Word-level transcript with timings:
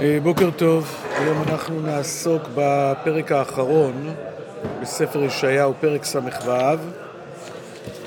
אה, 0.00 0.18
בוקר 0.22 0.50
טוב, 0.50 0.94
היום 1.18 1.42
אנחנו 1.42 1.80
נעסוק 1.80 2.42
בפרק 2.54 3.32
האחרון 3.32 4.14
בספר 4.80 5.22
ישעיהו, 5.22 5.74
פרק 5.80 6.04
ס"ו. 6.04 6.20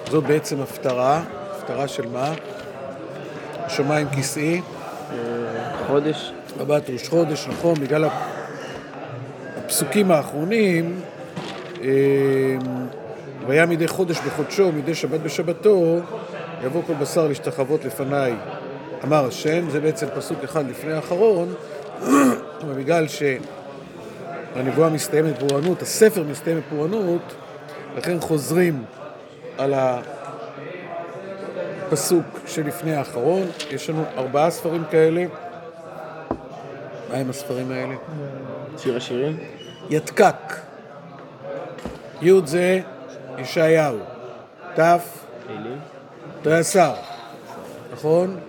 זאת 0.10 0.24
בעצם 0.24 0.62
הפטרה, 0.62 1.22
הפטרה 1.52 1.88
של 1.88 2.08
מה? 2.08 2.34
שמיים 3.68 4.08
כסאי, 4.10 4.62
חודש. 5.88 6.32
רבת 6.60 6.90
ראש 6.90 7.10
חודש, 7.10 7.48
נכון, 7.48 7.74
בגלל 7.74 8.06
הפסוקים 9.66 10.12
האחרונים, 10.12 11.02
אה, 11.82 11.88
והיה 13.48 13.66
מדי 13.66 13.88
חודש 13.88 14.20
בחודשו, 14.20 14.72
מדי 14.72 14.96
שבת 14.96 15.20
בשבתו, 15.20 16.00
יבוא 16.64 16.82
כל 16.88 16.94
בשר 16.94 17.28
להשתחוות 17.28 17.86
לפניי, 17.86 18.34
אמר 19.04 19.26
השם, 19.26 19.70
זה 19.70 19.80
בעצם 19.80 20.08
פסוק 20.16 20.44
אחד 20.44 20.70
לפני 20.70 20.94
האחרון, 20.94 21.54
אבל 22.62 22.74
בגלל 22.78 23.06
שהנבואה 23.08 24.90
מסתיימת 24.90 25.44
בפורענות, 25.44 25.82
הספר 25.82 26.24
מסתיים 26.24 26.58
בפורענות, 26.60 27.22
לכן 27.98 28.20
חוזרים 28.20 28.84
על 29.58 29.74
הפסוק 31.88 32.26
שלפני 32.48 32.96
האחרון. 32.96 33.48
יש 33.72 33.90
לנו 33.90 34.04
ארבעה 34.18 34.52
ספרים 34.52 34.84
כאלה. 34.92 35.26
מה 37.10 37.18
הם 37.18 37.30
הספרים 37.30 37.72
האלה? 37.72 37.96
שיר 38.78 38.98
השירים. 38.98 39.38
יתקק. 39.90 40.56
י' 42.22 42.32
זה 42.46 42.80
ישעיהו. 43.38 43.98
ת'. 44.76 44.80
תריסר. 46.42 46.94
נכון? 47.94 48.40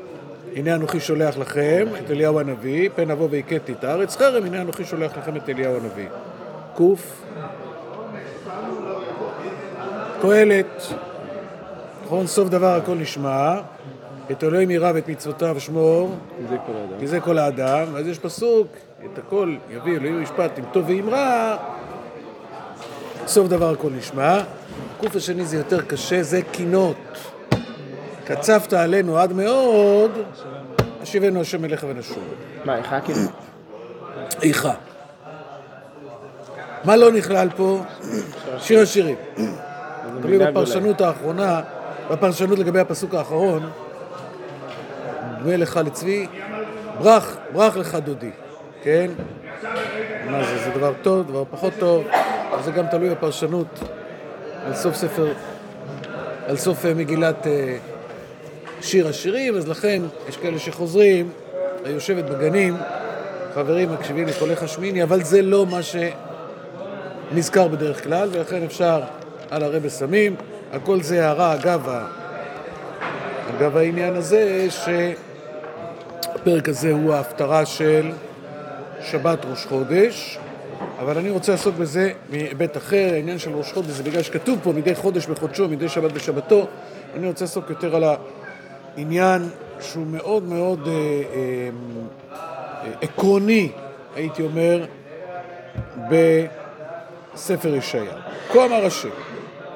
הנה 0.57 0.75
אנוכי 0.75 1.01
שולח 1.01 1.39
לכם 1.39 1.87
את 2.05 2.11
אליהו 2.11 2.41
הנביא, 2.41 2.91
פן 2.95 3.11
אבוא 3.11 3.29
והכיתי 3.31 3.73
את 3.73 3.85
הארץ, 3.85 4.17
חרם, 4.17 4.45
הנה 4.45 4.63
אנוכי 4.63 4.85
שולח 4.85 5.19
לכם 5.19 5.37
את 5.37 5.49
אליהו 5.49 5.77
הנביא. 5.77 6.09
ק' 6.77 6.81
קהלת, 10.23 10.83
נכון? 12.05 12.27
סוף 12.27 12.49
דבר 12.49 12.77
הכל 12.77 12.95
נשמע, 12.95 13.61
את 14.31 14.45
אלוהים 14.45 14.71
ירא 14.71 14.93
ואת 14.95 15.09
מצוותיו 15.09 15.61
שמור. 15.61 16.17
כי 16.99 17.07
זה 17.07 17.21
כל 17.21 17.39
האדם, 17.39 17.87
ואז 17.93 18.07
יש 18.07 18.19
פסוק, 18.19 18.67
את 19.05 19.19
הכל 19.19 19.57
יביא 19.71 19.97
אלוהים 19.97 20.23
משפט 20.23 20.59
עם 20.59 20.65
טוב 20.73 20.85
ועם 20.89 21.09
רע, 21.09 21.57
סוף 23.27 23.49
דבר 23.49 23.73
הכל 23.73 23.91
נשמע. 23.91 24.41
הקוף 24.97 25.17
השני 25.17 25.45
זה 25.45 25.57
יותר 25.57 25.83
קשה, 25.83 26.23
זה 26.23 26.43
קינות. 26.43 26.97
קצבת 28.31 28.73
עלינו 28.73 29.19
עד 29.19 29.33
מאוד, 29.33 30.11
השיבנו 31.03 31.41
השם 31.41 31.65
אליך 31.65 31.87
ונשוב. 31.89 32.25
מה, 32.65 32.77
איך 32.77 32.95
כאילו? 33.05 33.21
איכה. 34.43 34.73
מה 36.85 36.97
לא 36.97 37.13
נכלל 37.13 37.49
פה? 37.57 37.81
שיר 38.59 38.81
השירים. 38.81 39.17
תלוי 40.23 40.39
בפרשנות 40.39 41.01
האחרונה, 41.01 41.61
בפרשנות 42.11 42.59
לגבי 42.59 42.81
הפסוק 42.81 43.15
האחרון, 43.15 43.71
דמה 45.43 45.57
לך 45.57 45.81
לצבי, 45.85 46.27
ברח, 46.99 47.37
ברח 47.53 47.77
לך 47.77 47.95
דודי, 47.95 48.31
כן? 48.83 49.11
מה 50.27 50.45
זה, 50.45 50.59
זה 50.65 50.71
דבר 50.71 50.93
טוב, 51.03 51.29
דבר 51.29 51.45
פחות 51.51 51.73
טוב, 51.79 52.05
וזה 52.59 52.71
גם 52.71 52.87
תלוי 52.87 53.11
בפרשנות 53.11 53.81
על 54.67 54.75
סוף 54.75 54.95
ספר, 54.95 55.33
על 56.47 56.57
סוף 56.57 56.87
אה, 56.87 56.95
מגילת 56.95 57.47
אה, 57.47 57.77
שיר 58.83 59.09
השירים, 59.09 59.57
אז 59.57 59.69
לכן 59.69 60.03
יש 60.29 60.37
כאלה 60.37 60.59
שחוזרים, 60.59 61.31
היושבת 61.85 62.25
בגנים, 62.25 62.77
חברים 63.55 63.93
מקשיבים 63.93 64.27
לקולך 64.27 64.63
השמיני, 64.63 65.03
אבל 65.03 65.23
זה 65.23 65.43
לא 65.43 65.67
מה 65.67 65.81
שנזכר 67.33 67.69
בדרך 67.69 68.05
כלל, 68.05 68.29
ולכן 68.33 68.63
אפשר 68.65 69.01
על 69.51 69.63
הרבה 69.63 69.89
סמים. 69.89 70.37
הכל 70.73 71.03
זה 71.03 71.27
הערה 71.27 71.55
אגב, 71.55 71.89
ה- 71.89 72.07
אגב 73.57 73.77
העניין 73.77 74.17
הזה, 74.17 74.67
שהפרק 76.31 76.69
הזה 76.69 76.93
הוא 76.93 77.13
ההפטרה 77.15 77.67
של 77.67 78.11
שבת 79.03 79.39
ראש 79.51 79.67
חודש, 79.67 80.39
אבל 80.99 81.19
אני 81.19 81.31
רוצה 81.31 81.53
לעסוק 81.53 81.75
בזה 81.77 82.13
מהיבט 82.31 82.77
אחר, 82.77 83.09
העניין 83.13 83.39
של 83.39 83.51
ראש 83.51 83.73
חודש 83.73 83.91
זה 83.91 84.03
בגלל 84.03 84.23
שכתוב 84.23 84.59
פה 84.63 84.73
מדי 84.73 84.95
חודש 84.95 85.27
בחודשו, 85.27 85.69
מדי 85.69 85.89
שבת 85.89 86.13
בשבתו, 86.13 86.67
אני 87.17 87.27
רוצה 87.27 87.45
לעסוק 87.45 87.71
יותר 87.71 87.97
על 87.97 88.05
העניין 88.97 89.49
שהוא 89.81 90.07
מאוד 90.07 90.43
מאוד 90.43 90.89
אה, 90.89 90.93
אה, 91.35 91.71
עקרוני, 93.01 93.73
הייתי 94.17 94.43
אומר, 94.43 94.85
בספר 96.09 97.75
ישעיהו. 97.75 98.15
כה 98.53 98.65
אמר 98.65 98.87
השם, 98.87 99.09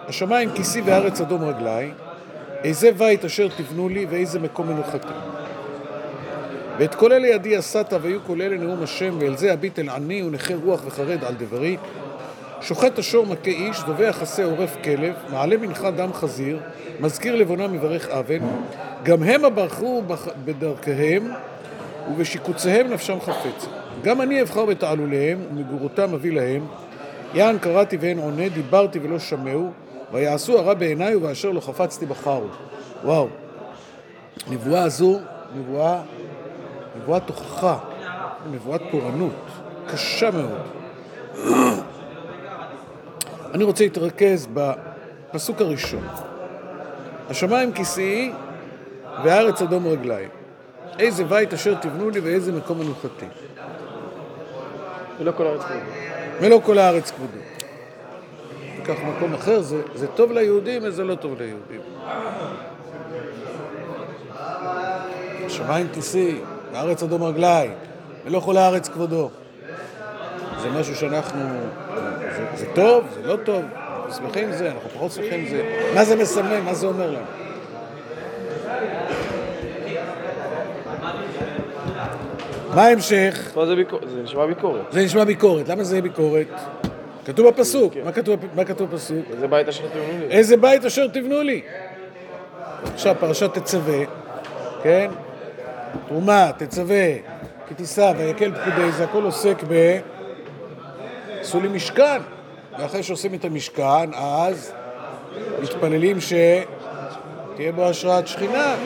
השמיים 0.09 0.51
כיסי 0.55 0.81
והארץ 0.81 1.21
אדום 1.21 1.45
רגלי, 1.45 1.91
איזה 2.65 2.93
בית 2.93 3.25
אשר 3.25 3.49
תבנו 3.57 3.89
לי 3.89 4.07
ואיזה 4.11 4.41
מקום 4.41 4.69
מנוחתי. 4.69 5.09
ואת 6.79 6.95
כל 6.95 7.13
אלה 7.13 7.29
ידי 7.29 7.57
עשת 7.57 7.93
והיו 8.03 8.19
כל 8.27 8.43
אלה 8.43 8.57
נאום 8.57 8.83
השם 8.83 9.17
ואל 9.21 9.37
זה 9.37 9.53
הביט 9.53 9.79
אל 9.79 9.89
עני 9.89 10.23
ונכה 10.23 10.55
רוח 10.65 10.81
וחרד 10.87 11.25
על 11.25 11.35
דברי. 11.35 11.77
שוחט 12.61 12.99
השור 12.99 13.27
מכה 13.27 13.51
איש, 13.51 13.83
דובח 13.87 14.19
עשה 14.23 14.45
עורף 14.45 14.77
כלב, 14.85 15.15
מעלה 15.31 15.57
מנחה 15.57 15.91
דם 15.91 16.13
חזיר, 16.13 16.59
מזכיר 17.01 17.35
לבונה 17.37 17.69
מברך 17.69 18.09
אבן, 18.09 18.41
גם 19.03 19.23
המה 19.23 19.51
ברחו 19.51 20.03
בדרכיהם 20.45 21.33
ובשיקוציהם 22.11 22.91
נפשם 22.91 23.21
חפצת. 23.21 23.69
גם 24.03 24.21
אני 24.21 24.43
אבחר 24.43 24.65
בתעלוליהם 24.65 25.39
ומגורותם 25.51 26.15
אביא 26.15 26.33
להם. 26.33 26.67
יען 27.35 27.59
קראתי 27.59 27.97
ואין 28.01 28.19
עונה, 28.19 28.49
דיברתי 28.49 28.99
ולא 29.03 29.19
שמעו, 29.19 29.71
ויעשו 30.13 30.59
הרע 30.59 30.75
בעיניי 30.75 31.15
ובאשר 31.17 31.51
לא 31.51 31.61
חפצתי 31.61 32.07
בחרו. 32.07 32.47
וואו. 33.05 33.29
הנבואה 34.47 34.83
הזו, 34.83 35.19
נבואה, 35.57 36.01
נבואת 36.97 37.23
תוכחה, 37.27 37.79
נבואת 38.51 38.81
פורענות, 38.91 39.33
קשה 39.87 40.31
מאוד. 40.31 41.84
אני 43.55 43.65
רוצה 43.65 43.85
להתרכז 43.85 44.49
בפסוק 44.55 45.61
הראשון. 45.61 46.09
השמיים 47.31 47.73
כיסאי 47.73 48.33
והארץ 49.25 49.63
אדום 49.63 49.87
רגליים. 49.87 50.29
איזה 50.99 51.25
בית 51.25 51.53
אשר 51.53 51.75
תבנו 51.75 52.11
לי 52.11 52.21
ואיזה 52.21 52.53
מקום 52.53 52.79
מנוחתי. 52.79 53.27
ולא 55.19 55.33
כל 55.37 55.47
הארץ 55.47 55.63
כבודו. 55.63 55.81
ולא 56.41 56.61
כל 56.65 56.79
הארץ 56.79 57.11
כבודו. 57.11 57.39
תיקח 58.77 59.01
מקום 59.05 59.35
אחר, 59.35 59.61
זה, 59.61 59.83
זה 59.95 60.07
טוב 60.07 60.33
ליהודים 60.33 60.83
וזה 60.85 61.05
לא 61.05 61.15
טוב 61.15 61.41
ליהודים. 61.41 61.81
השמיים 65.47 65.87
כיסי, 65.93 66.41
והארץ 66.73 67.03
אדום 67.03 67.23
רגלי, 67.23 67.69
ולא 68.25 68.41
כל 68.41 68.57
הארץ 68.57 68.89
כבודו. 68.89 69.31
זה 70.63 70.71
משהו 70.71 70.97
שאנחנו... 70.97 71.41
זה, 72.57 72.67
טוב, 72.75 73.05
זה 73.15 73.29
לא 73.29 73.37
טוב, 73.37 73.65
אנחנו 73.75 74.15
שמחים 74.15 74.45
עם 74.45 74.53
זה, 74.53 74.71
אנחנו 74.71 74.91
פחות 74.91 75.13
שמחים 75.13 75.41
עם 75.41 75.49
זה. 75.49 75.91
מה 75.95 76.05
זה 76.05 76.17
מסמל? 76.17 76.61
מה 76.61 76.75
זה 76.75 76.87
אומר 76.87 77.11
לנו? 77.11 77.27
מה 82.75 82.83
ההמשך? 82.83 83.51
פה 83.55 83.67
זה 83.67 83.75
ביקורת, 83.75 84.11
זה 84.11 84.23
נשמע 84.23 84.47
ביקורת. 84.47 84.93
זה 84.93 85.05
נשמע 85.05 85.25
ביקורת. 85.25 85.69
למה 85.69 85.85
זה 85.85 86.03
ביקורת? 86.03 86.47
כתוב 87.25 87.49
בפסוק. 87.49 87.95
מה 88.05 88.13
כתוב, 88.13 88.41
מה 88.55 88.65
כתוב 88.65 88.91
בפסוק? 88.91 89.25
איזה 89.31 89.47
בית 89.47 89.69
אשר 89.69 89.85
תבנו 89.89 90.19
לי. 90.19 90.27
איזה 90.31 90.57
בית 90.57 90.85
אשר 90.85 91.09
תבנו 91.09 91.43
לי. 91.43 91.63
עכשיו, 92.95 93.15
פרשת 93.21 93.55
תצווה, 93.55 93.99
כן? 94.83 95.11
תרומה, 96.09 96.51
תצווה, 96.57 97.07
כי 97.69 97.75
תישא, 97.75 98.13
ויקל 98.17 98.53
פקודי, 98.55 98.93
זה 98.93 99.05
הכל 99.05 99.25
עוסק 99.25 99.57
ב... 99.69 99.99
עשו 101.41 101.61
לי 101.61 101.69
משכן. 101.69 102.21
ואחרי 102.79 103.03
שעושים 103.03 103.35
את 103.35 103.45
המשכן, 103.45 104.15
אז 104.15 104.73
מתפללים 105.63 106.19
שתהיה 106.21 107.73
בו 107.73 107.85
השראת 107.85 108.27
שכינה. 108.29 108.77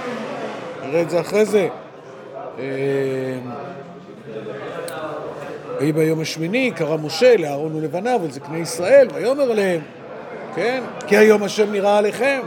נראה 0.87 1.02
את 1.02 1.11
זה 1.11 1.20
אחרי 1.20 1.44
זה. 1.44 1.69
אה, 2.58 2.64
ויהי 5.79 5.93
ביום 5.93 6.20
השמיני 6.20 6.70
קרא 6.76 6.96
משה 6.96 7.37
לאהרון 7.37 7.75
ולבניו 7.76 8.20
ולזקני 8.23 8.58
ישראל 8.58 9.08
ויאמר 9.14 9.50
עליהם, 9.50 9.81
כן? 10.55 10.82
כי 11.06 11.17
היום 11.17 11.43
השם 11.43 11.73
נראה 11.73 11.99
עליכם. 11.99 12.40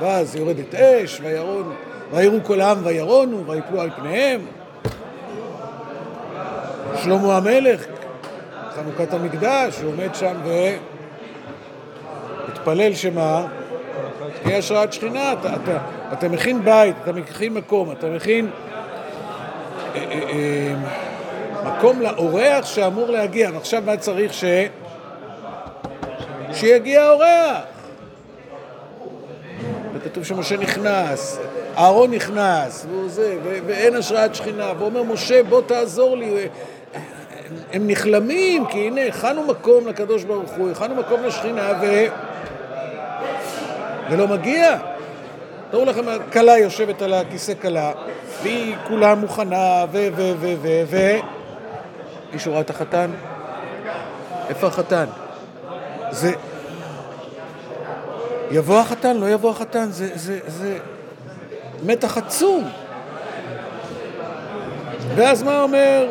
ואז 0.00 0.36
יורדת 0.36 0.74
אש, 0.74 1.20
וירון, 1.22 1.74
ויראו 2.12 2.38
כל 2.44 2.60
העם 2.60 2.78
וירונו, 2.84 3.46
ויפלו 3.46 3.80
על 3.80 3.90
פניהם. 3.96 4.40
שלמה 7.02 7.36
המלך, 7.36 7.84
חנוכת 8.78 9.14
המקדש, 9.14 9.80
הוא 9.80 9.92
עומד 9.92 10.14
שם 10.14 10.34
ומתפלל 12.48 12.94
שמה? 12.94 13.46
תהיה 14.42 14.58
השראת 14.58 14.92
שכינה, 14.92 15.32
אתה, 15.32 15.54
אתה, 15.54 15.78
אתה 16.12 16.28
מכין 16.28 16.64
בית, 16.64 16.96
אתה 17.02 17.12
מכין 17.12 17.54
מקום, 17.54 17.92
אתה 17.92 18.06
מכין 18.06 18.50
אה, 19.94 20.00
אה, 20.10 20.20
אה, 20.30 20.74
מקום 21.64 22.00
לאורח 22.00 22.66
שאמור 22.66 23.10
להגיע. 23.10 23.50
ועכשיו 23.54 23.82
מה 23.86 23.96
צריך 23.96 24.34
ש... 24.34 24.44
שיגיע 26.52 27.02
האורח. 27.02 27.62
וכתוב 29.94 30.24
שמשה 30.24 30.56
נכנס, 30.56 31.38
אהרון 31.76 32.10
נכנס, 32.10 32.86
והוא 32.90 33.08
זה, 33.08 33.36
ו- 33.44 33.58
ואין 33.66 33.94
השראת 33.94 34.34
שכינה, 34.34 34.72
ואומר 34.78 35.02
משה 35.02 35.42
בוא 35.42 35.62
תעזור 35.66 36.16
לי. 36.16 36.48
הם 37.72 37.86
נכלמים, 37.86 38.66
כי 38.66 38.78
הנה, 38.78 39.06
הכנו 39.06 39.46
מקום 39.46 39.86
לקדוש 39.86 40.24
ברוך 40.24 40.50
הוא, 40.50 40.70
הכנו 40.70 40.94
מקום 40.94 41.22
לשכינה, 41.24 41.72
ו... 41.82 42.04
ולא 44.10 44.28
מגיע. 44.28 44.78
תראו 45.70 45.84
לכם, 45.84 46.02
כלה 46.32 46.58
יושבת 46.58 47.02
על 47.02 47.14
הכיסא 47.14 47.52
כלה, 47.62 47.92
והיא 48.42 48.76
כולה 48.88 49.14
מוכנה, 49.14 49.84
ו... 49.92 50.08
ו... 50.16 50.32
ו... 50.40 50.54
ו... 50.62 50.82
ו... 50.86 50.96
מישהו 52.32 52.52
ראה 52.52 52.60
את 52.60 52.70
החתן? 52.70 53.10
איפה 54.48 54.66
החתן? 54.66 55.06
זה... 56.10 56.32
יבוא 58.50 58.78
החתן, 58.78 59.16
לא 59.16 59.30
יבוא 59.30 59.50
החתן, 59.50 59.86
זה, 59.90 60.10
זה, 60.14 60.38
זה 60.46 60.78
מתח 61.82 62.18
עצום. 62.18 62.64
ואז 65.14 65.42
מה 65.42 65.62
אומר, 65.62 66.10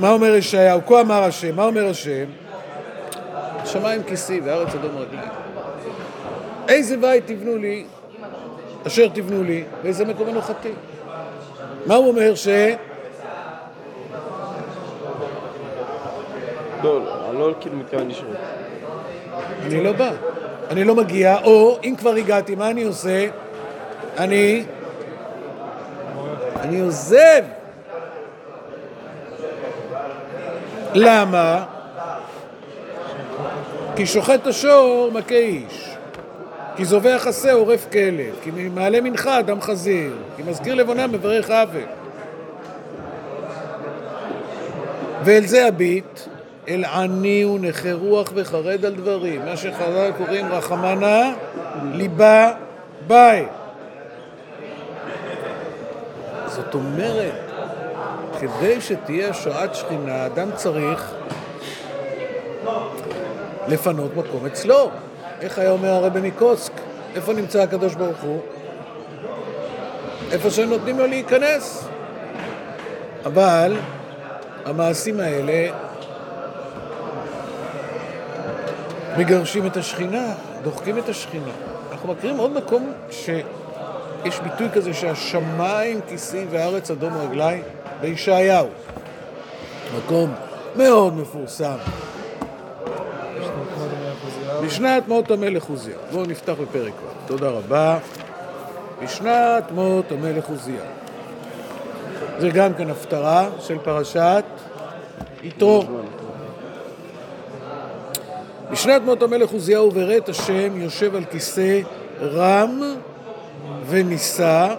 מה 0.00 0.10
אומר 0.12 0.34
ישעיהו? 0.34 0.80
כה 0.86 1.00
אמר 1.00 1.22
השם, 1.22 1.56
מה 1.56 1.64
אומר 1.64 1.88
השם? 1.88 2.24
שמיים 3.64 4.02
כיסי 4.02 4.40
וארץ 4.44 4.74
אדום 4.74 4.96
רגלי. 4.96 5.26
איזה 6.68 6.96
בית 6.96 7.26
תבנו 7.26 7.56
לי, 7.56 7.84
אשר 8.86 9.08
תבנו 9.08 9.42
לי, 9.42 9.64
ואיזה 9.82 10.04
מקום 10.04 10.28
מנוחתי. 10.28 10.72
מה 11.86 11.94
הוא 11.94 12.08
אומר 12.08 12.34
ש... 12.34 12.48
לא, 16.82 17.04
לא, 17.04 17.34
לא 17.34 17.54
כאילו 17.60 17.76
מתכוון 17.76 18.08
לשאול. 18.08 18.28
אני 19.62 19.84
לא 19.84 19.92
בא, 19.92 20.10
אני 20.70 20.84
לא 20.84 20.94
מגיע, 20.94 21.38
או 21.44 21.78
אם 21.84 21.94
כבר 21.98 22.14
הגעתי, 22.14 22.54
מה 22.54 22.70
אני 22.70 22.84
עושה? 22.84 23.26
אני... 24.18 24.64
אני 26.60 26.80
עוזב. 26.80 27.59
למה? 30.94 31.64
כי 33.96 34.06
שוחט 34.06 34.46
השור 34.46 35.10
מכה 35.12 35.34
איש, 35.34 35.90
כי 36.76 36.84
זובח 36.84 37.24
עשה 37.26 37.52
עורף 37.52 37.86
כלב, 37.92 38.34
כי 38.42 38.50
מעלה 38.74 39.00
מנחה 39.00 39.38
אדם 39.38 39.60
חזיר, 39.60 40.12
כי 40.36 40.42
מזכיר 40.42 40.74
לבונה 40.74 41.06
מברך 41.06 41.50
עוול. 41.50 41.82
ואל 45.24 45.46
זה 45.46 45.66
הביט, 45.66 46.20
אל 46.68 46.84
עני 46.84 47.44
ונכה 47.44 47.92
רוח 47.92 48.32
וחרד 48.34 48.84
על 48.84 48.94
דברים, 48.94 49.44
מה 49.44 49.56
שחז"ל 49.56 50.10
קוראים 50.18 50.46
רחמנה 50.52 51.32
ליבה 51.92 52.52
ביי. 53.06 53.46
זאת 56.46 56.74
אומרת, 56.74 57.49
כדי 58.40 58.80
שתהיה 58.80 59.34
שעת 59.34 59.74
שכינה, 59.74 60.26
אדם 60.26 60.48
צריך 60.54 61.14
לפנות 63.68 64.16
מקום 64.16 64.46
אצלו. 64.46 64.90
איך 65.40 65.58
היה 65.58 65.70
אומר 65.70 65.88
הרבי 65.88 66.20
מקוסק? 66.20 66.72
איפה 67.14 67.32
נמצא 67.32 67.62
הקדוש 67.62 67.94
ברוך 67.94 68.20
הוא? 68.20 68.40
איפה 70.32 70.50
שנותנים 70.50 70.98
לו 70.98 71.06
להיכנס. 71.06 71.88
אבל 73.24 73.76
המעשים 74.64 75.20
האלה 75.20 75.74
מגרשים 79.18 79.66
את 79.66 79.76
השכינה, 79.76 80.34
דוחקים 80.62 80.98
את 80.98 81.08
השכינה. 81.08 81.52
אנחנו 81.92 82.12
מכירים 82.12 82.36
עוד 82.36 82.52
מקום 82.52 82.92
שיש 83.10 84.40
ביטוי 84.42 84.68
כזה 84.72 84.94
שהשמיים 84.94 86.00
כיסים 86.08 86.46
והארץ 86.50 86.90
אדום 86.90 87.12
רגלי 87.16 87.62
בישעיהו. 88.00 88.68
מקום 89.96 90.34
מאוד 90.76 91.14
מפורסם. 91.14 91.76
בשנת 94.64 95.08
מות 95.08 95.30
המלך 95.30 95.64
עוזיהו. 95.64 96.00
בואו 96.12 96.26
נפתח 96.26 96.52
בפרק 96.62 96.92
ו'. 96.92 97.26
תודה 97.26 97.48
רבה. 97.48 97.98
בשנת 99.02 99.70
מות 99.70 100.12
המלך 100.12 100.48
עוזיהו. 100.48 100.86
זה 102.38 102.48
גם 102.48 102.74
כן 102.74 102.90
הפטרה 102.90 103.48
של 103.60 103.78
פרשת 103.78 104.44
יתרו. 105.42 105.84
בשנת 108.70 109.02
מות 109.02 109.22
המלך 109.22 109.50
עוזיהו 109.50 109.90
בראת 109.90 110.28
השם 110.28 110.80
יושב 110.80 111.14
על 111.14 111.24
כיסא 111.24 111.80
רם 112.20 112.80
ונישא 113.86 114.74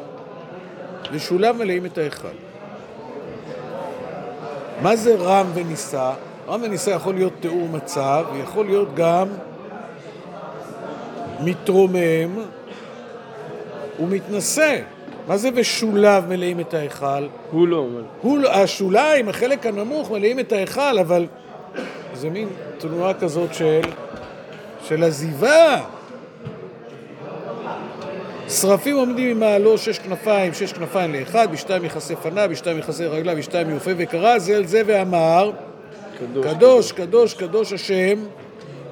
ושוליו 1.12 1.56
מלאים 1.60 1.86
את 1.86 1.98
ההיכל. 1.98 2.28
מה 4.82 4.96
זה 4.96 5.16
רם 5.16 5.48
ונישא? 5.54 6.12
רם 6.48 6.62
ונישא 6.64 6.90
יכול 6.90 7.14
להיות 7.14 7.34
תיאור 7.40 7.68
מצב, 7.70 8.26
ויכול 8.34 8.66
להיות 8.66 8.96
גם 8.96 9.28
מתרומם 11.40 12.40
ומתנשא. 14.00 14.80
מה 15.28 15.38
זה 15.38 15.50
ושוליו 15.56 16.24
מלאים 16.28 16.60
את 16.60 16.74
ההיכל? 16.74 17.28
הוא 17.52 17.68
לא 17.68 17.78
אומר. 17.78 18.04
הוא, 18.22 18.38
לא- 18.40 18.52
השוליים, 18.52 19.30
החלק 19.30 19.66
הנמוך, 19.66 20.12
מלאים 20.12 20.40
את 20.40 20.52
ההיכל, 20.52 21.00
אבל 21.00 21.28
זה 22.14 22.30
מין 22.30 22.48
תנועה 22.78 23.14
כזאת 23.14 23.54
של, 23.54 23.82
של 24.88 25.04
עזיבה. 25.04 25.82
שרפים 28.52 28.96
עומדים 28.96 29.38
ממעלו 29.38 29.78
שש 29.78 30.00
כנפיים, 30.00 30.54
שש 30.54 30.74
כנפיים 30.74 31.14
לאחד, 31.14 31.52
בשתיים 31.52 31.86
יכסה 31.86 32.16
פניו, 32.16 32.48
בשתיים 32.52 32.78
יכסה 32.78 33.04
רגליו, 33.08 33.36
בשתיים 33.38 33.70
יופה 33.70 33.92
וקרא 33.98 34.40
זה 34.40 34.58
אל 34.58 34.66
זה 34.66 34.82
ואמר, 34.86 35.52
קדוש. 36.20 36.46
קדוש, 36.46 36.92
קדוש, 36.92 37.34
קדוש 37.34 37.74
השם, 37.74 38.26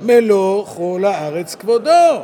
מלוא 0.01 0.65
כל 0.65 1.03
הארץ 1.05 1.55
כבודו. 1.55 2.23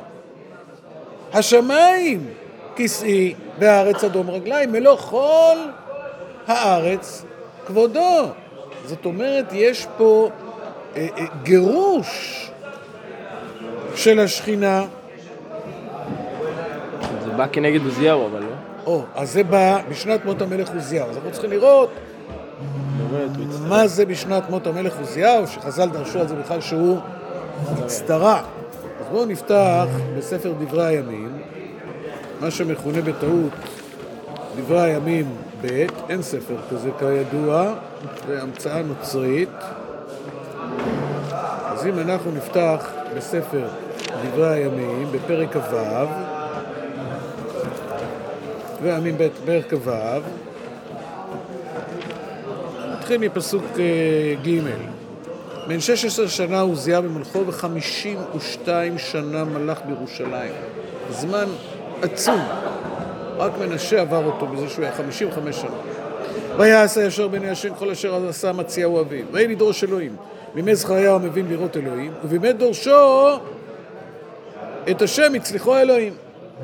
השמיים 1.34 2.28
כסאי 2.76 3.34
והארץ 3.60 4.04
אדום 4.04 4.30
רגליים, 4.30 4.72
מלוא 4.72 4.98
כל 4.98 5.58
הארץ 6.48 7.26
כבודו. 7.66 8.28
זאת 8.86 9.06
אומרת, 9.06 9.46
יש 9.52 9.88
פה 9.98 10.30
אה, 10.96 11.08
אה, 11.18 11.26
גירוש 11.44 12.52
של 13.96 14.20
השכינה. 14.20 14.86
בא 17.38 17.46
כנגד 17.52 17.86
עוזיהו, 17.86 18.28
אבל 18.28 18.40
לא. 18.40 18.48
או, 18.86 19.04
אז 19.16 19.32
זה 19.32 19.44
בא 19.44 19.82
בשנת 19.90 20.26
מות 20.26 20.42
המלך 20.42 20.70
עוזיהו. 20.74 21.10
אז 21.10 21.16
אנחנו 21.16 21.32
צריכים 21.32 21.50
לראות. 21.50 21.90
מה 23.68 23.88
זה 23.88 24.06
בשנת 24.06 24.50
מות 24.50 24.68
המלך 24.68 25.00
עוזיהו, 25.00 25.48
שחז"ל 25.48 25.90
דרשו 25.90 26.20
על 26.20 26.28
זה 26.28 26.36
בכלל 26.36 26.62
שהוא 26.62 27.00
הצטרה. 27.78 28.42
אז 29.00 29.06
בואו 29.12 29.26
נפתח 29.26 29.86
בספר 30.18 30.54
דברי 30.60 30.86
הימים, 30.86 31.38
מה 32.42 32.52
שמכונה 32.52 33.02
בטעות 33.02 33.54
דברי 34.58 34.82
הימים 34.82 35.26
ב', 35.62 35.86
אין 36.10 36.22
ספר 36.22 36.56
כזה 36.72 36.90
כידוע, 37.00 37.74
זה 38.28 38.42
המצאה 38.42 38.82
נוצרית. 38.82 39.50
אז 41.66 41.88
אם 41.88 42.00
אנחנו 42.00 42.32
נפתח 42.32 42.92
בספר 43.18 43.68
דברי 44.24 44.54
הימים, 44.54 45.08
בפרק 45.12 45.54
כ"ו, 45.54 45.76
והימים 48.86 49.18
ב', 49.18 49.28
פרק 49.46 49.74
כ"ו, 49.74 49.92
נתחיל 52.92 53.18
מפסוק 53.18 53.64
אה, 53.80 54.36
ג' 54.44 54.60
בן 55.68 55.80
16 55.80 56.28
שנה 56.28 56.60
עוזיה 56.62 57.02
במלכו 57.02 57.44
ו-52 57.48 58.68
שנה 58.98 59.44
מלך 59.44 59.80
בירושלים. 59.86 60.52
זמן 61.10 61.46
עצום. 62.02 62.42
רק 63.38 63.52
מנשה 63.60 64.02
עבר 64.02 64.26
אותו 64.26 64.48
בזה 64.48 64.70
שהוא 64.70 64.86
היה 64.86 64.94
55 64.94 65.56
שנה. 65.56 65.70
ויעש 66.58 66.98
הישר 66.98 67.28
בעיני 67.28 67.50
השם 67.50 67.74
כל 67.74 67.90
אשר 67.90 68.28
עשה 68.30 68.52
מציהו 68.52 69.02
אביו. 69.02 69.26
ויהי 69.32 69.48
לדרוש 69.48 69.84
אלוהים. 69.84 70.16
בימי 70.56 70.76
זכריהו 70.76 71.16
המבין 71.16 71.46
לראות 71.50 71.78
אלוהים, 71.78 72.12
ובימי 72.24 72.54
דורשו 72.54 73.38
את 74.92 75.02
השם 75.02 75.34
הצליחו 75.36 75.76
האלוהים. 75.76 76.14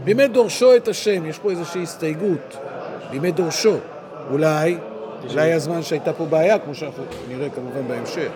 בימי 0.04 0.28
דורשו 0.28 0.76
את 0.76 0.88
השם, 0.88 1.26
יש 1.26 1.40
פה 1.40 1.52
איזושהי 1.52 1.84
הסתייגות. 1.84 2.58
בימי 3.12 3.32
דורשו. 3.32 3.78
אולי, 4.32 4.78
אולי 5.30 5.54
הזמן 5.54 5.84
שהייתה 5.84 6.14
פה 6.14 6.26
בעיה, 6.26 6.60
כמו 6.60 6.76
שאנחנו 6.76 7.04
נראה 7.30 7.50
כמובן 7.50 7.88
בהמשך. 7.88 8.30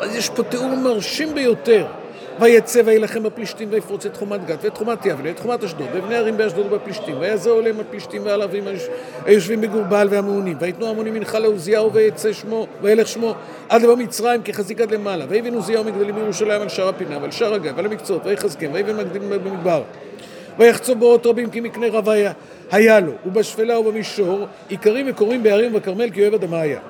אז 0.00 0.14
יש 0.16 0.30
פה 0.30 0.42
תיאור 0.42 0.76
מרשים 0.76 1.34
ביותר 1.34 1.86
ויצא 2.40 2.82
וילחם 2.84 3.22
בפלישתים 3.22 3.68
ויפרוץ 3.70 4.06
את 4.06 4.16
חומת 4.16 4.46
גת 4.46 4.58
ואת 4.62 4.76
חומת 4.76 5.06
יבנה 5.06 5.28
ואת 5.28 5.38
חומת 5.38 5.64
אשדוד 5.64 5.88
ובני 5.94 6.14
ערים 6.14 6.36
באשדוד 6.36 6.72
ובפלישתים 6.72 7.20
ויעזר 7.20 7.50
עליהם 7.50 7.80
הפלישתים 7.80 8.22
והעלבים 8.24 8.64
היושבים 9.24 9.60
בגורבל 9.60 10.08
והמעונים 10.10 10.56
ויתנו 10.60 10.88
המונים 10.88 11.14
מנחה 11.14 11.38
לעוזיהו 11.38 11.92
ויצא 11.92 12.32
שמו 12.32 12.66
וילך 12.82 13.08
שמו 13.08 13.34
עד 13.68 13.82
לבוא 13.82 13.96
מצרים 13.96 14.42
כחזיק 14.42 14.80
עד 14.80 14.90
למעלה 14.90 15.24
ויבן 15.28 15.54
עוזיהו 15.54 15.84
מגדלים 15.84 16.14
בירושלים 16.14 16.62
על 16.62 16.68
שער 16.68 16.88
הפינה 16.88 17.18
ועל 17.18 17.30
שער 17.30 17.54
הגיא 17.54 17.72
ועל 17.76 17.86
המקצות 17.86 18.26
ויחזקם 18.26 18.70
ויבן 18.72 18.96
מגדילים 18.96 19.30
במדבר 19.30 19.82
ויחצו 20.58 20.94
בורות 20.94 21.26
רבים 21.26 21.50
כי 21.50 21.60
מקנה 21.60 21.86
רב 21.92 22.08
היה, 22.08 22.32
היה 22.70 23.00
לו 23.00 23.12
ובשפלה 23.26 23.78
ובמישור 23.78 24.46
עיקרים 24.68 25.06
וקוראים 25.08 25.42
בהרים 25.42 25.74
ובכרמל 25.74 26.10
כי 26.10 26.22
אוהב 26.22 26.34
אדמה 26.34 26.60
היה. 26.60 26.80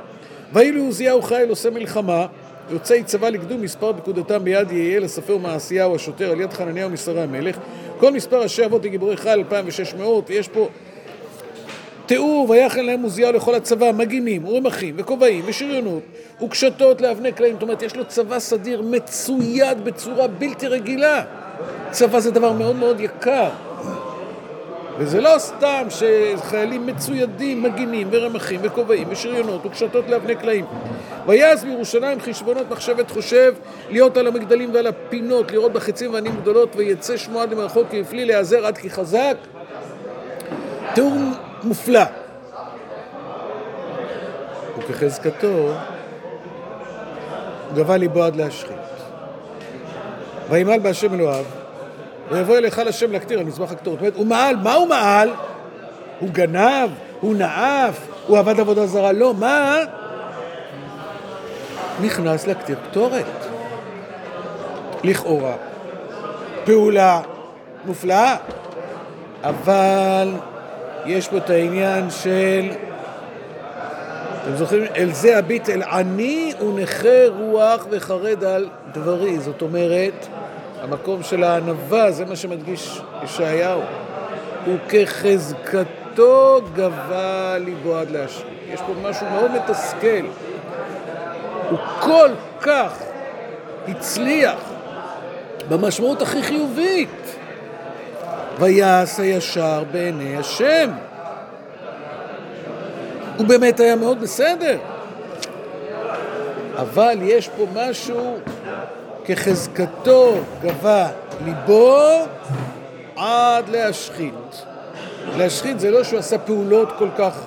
ואילו 0.53 0.85
עוזיהו 0.85 1.23
חיל 1.23 1.49
עושה 1.49 1.71
מלחמה 1.71 2.27
יוצאי 2.71 3.05
צבא 3.05 3.29
לקדום 3.29 3.63
מספר 3.63 3.93
פקודתם 3.93 4.45
ביד 4.45 4.73
יעל 4.73 5.05
הסופר 5.05 5.37
מעשיהו 5.37 5.95
השוטר 5.95 6.31
על 6.31 6.41
יד 6.41 6.53
חנניהו 6.53 6.91
משרי 6.91 7.23
המלך. 7.23 7.59
כל 7.99 8.13
מספר 8.13 8.43
ראשי 8.43 8.65
אבות 8.65 8.85
לגיבורי 8.85 9.17
חיל 9.17 9.31
2600 9.31 10.25
ויש 10.31 10.49
פה 10.49 10.69
תיאור 12.07 12.51
ויחן 12.51 12.85
להם 12.85 13.03
עוזיהו 13.03 13.33
לכל 13.33 13.55
הצבא 13.55 13.93
מגינים 13.93 14.45
ורמחים 14.45 14.95
וכובעים 14.99 15.45
ושריונות 15.47 16.03
וקשתות 16.43 17.01
לאבני 17.01 17.33
קלעים. 17.33 17.55
זאת 17.55 17.63
אומרת 17.63 17.83
יש 17.83 17.97
לו 17.97 18.05
צבא 18.05 18.39
סדיר 18.39 18.83
מצויד 18.83 19.85
בצורה 19.85 20.27
בלתי 20.27 20.67
רגילה. 20.67 21.25
צבא 21.91 22.21
זה 22.21 22.31
דבר 22.31 22.53
מאוד 22.53 22.77
מאוד 22.77 23.01
יקר 23.01 23.49
וזה 24.99 25.21
לא 25.21 25.35
סתם 25.39 25.87
שחיילים 25.91 26.87
מצוידים, 26.87 27.63
מגינים 27.63 28.09
ורמחים 28.11 28.61
וכובעים 28.63 29.09
ושריונות 29.11 29.67
וקשתות 29.67 30.09
לאבני 30.09 30.37
קלעים. 30.37 30.65
ויעש 31.27 31.65
בירושלים 31.65 32.21
חשבונות 32.21 32.71
מחשבת 32.71 33.11
חושב 33.11 33.55
להיות 33.91 34.17
על 34.17 34.27
המגדלים 34.27 34.75
ועל 34.75 34.87
הפינות, 34.87 35.51
לראות 35.51 35.73
בחצים 35.73 36.15
וענים 36.15 36.37
גדולות 36.37 36.77
ויצא 36.77 37.17
שמו 37.17 37.41
עד 37.41 37.53
למרחוק 37.53 37.87
כי 37.91 38.01
הפליא 38.01 38.25
להיעזר 38.25 38.67
עד 38.67 38.79
כי 38.79 38.91
חזק. 38.91 39.37
תיאור 40.95 41.13
מופלא. 41.63 42.05
וכחזקתו 44.79 45.73
גבה 47.75 47.97
ליבו 47.97 48.23
עד 48.23 48.37
להשחית. 48.37 48.77
וימל 50.51 50.79
בהשם 50.79 51.15
אלוהיו 51.15 51.45
ויבוא 52.31 52.57
אליך 52.57 52.79
לשם 52.79 53.13
להקטיר 53.13 53.39
על 53.39 53.45
מזבח 53.45 53.73
הקטורת. 53.73 53.99
זאת 53.99 54.01
אומרת, 54.01 54.17
הוא 54.17 54.27
מעל, 54.27 54.57
מה 54.57 54.75
הוא 54.75 54.89
מעל? 54.89 55.31
הוא 56.21 56.31
גנב? 56.31 56.91
הוא 57.21 57.37
נאף? 57.37 57.99
הוא 58.27 58.39
עבד 58.39 58.61
עבודה 58.61 58.87
זרה? 58.87 59.13
לא, 59.13 59.35
מה? 59.35 59.79
נכנס 62.03 62.47
להקטיר 62.47 62.77
קטורת. 62.91 63.25
לכאורה. 65.05 65.55
פעולה 66.65 67.21
מופלאה, 67.85 68.37
אבל 69.45 70.29
יש 71.07 71.29
פה 71.29 71.37
את 71.37 71.51
העניין 71.51 72.11
של... 72.11 72.71
אתם 74.43 74.57
זוכרים? 74.57 74.85
אל 74.97 75.13
זה 75.13 75.39
הביט 75.39 75.71
אל 75.71 75.83
עני 75.83 76.53
ונכה 76.61 77.29
רוח 77.39 77.87
וחרד 77.91 78.45
על 78.45 78.69
דברי. 78.93 79.39
זאת 79.39 79.63
אומרת, 79.63 80.27
המקום 80.89 81.23
של 81.23 81.45
הענווה, 81.45 82.13
זה 82.13 82.25
מה 82.25 82.37
שמדגיש 82.37 83.01
ישעיהו. 83.23 83.81
וכחזקתו 84.67 86.61
גבה 86.75 87.59
ליבו 87.59 87.97
עד 87.97 88.11
להשם. 88.11 88.47
יש 88.73 88.81
פה 88.81 88.93
משהו 89.03 89.27
מאוד 89.31 89.51
מתסכל. 89.51 90.27
הוא 91.71 91.79
כל 92.01 92.29
כך 92.61 92.99
הצליח 93.89 94.59
במשמעות 95.69 96.23
הכי 96.23 96.43
חיובית. 96.43 97.37
ויעש 98.59 99.21
הישר 99.21 99.85
בעיני 99.93 100.37
השם. 100.37 100.91
הוא 103.37 103.47
באמת 103.47 103.81
היה 103.81 103.97
מאוד 103.97 104.21
בסדר. 104.21 104.79
אבל 106.77 107.19
יש 107.23 107.49
פה 107.49 107.67
משהו 107.75 108.39
כחזקתו 109.27 110.35
גבה 110.63 111.09
ליבו 111.45 111.99
עד 113.17 113.69
להשחית. 113.69 114.65
להשחית 115.37 115.81
זה 115.81 115.91
לא 115.91 116.05
שהוא 116.05 116.19
עשה 116.19 116.39
פעולות 116.39 116.93
כל 116.99 117.09
כך 117.19 117.45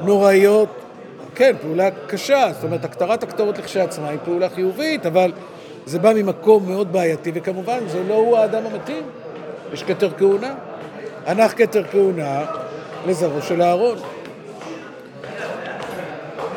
נוראיות, 0.00 0.68
כן, 1.34 1.56
פעולה 1.62 1.88
קשה, 2.06 2.48
זאת 2.52 2.64
אומרת, 2.64 2.84
הקטרת 2.84 3.22
הקטורת 3.22 3.58
לכשעצמה 3.58 4.08
היא 4.08 4.18
פעולה 4.24 4.48
חיובית, 4.48 5.06
אבל 5.06 5.32
זה 5.86 5.98
בא 5.98 6.12
ממקום 6.12 6.68
מאוד 6.68 6.92
בעייתי, 6.92 7.32
וכמובן, 7.34 7.78
זה 7.88 8.02
לא 8.08 8.14
הוא 8.14 8.38
האדם 8.38 8.62
המתאים. 8.66 9.02
יש 9.72 9.82
כתר 9.82 10.10
כהונה. 10.18 10.54
הנח 11.26 11.52
כתר 11.56 11.84
כהונה 11.84 12.44
לזרעו 13.06 13.42
של 13.42 13.62
אהרון. 13.62 13.98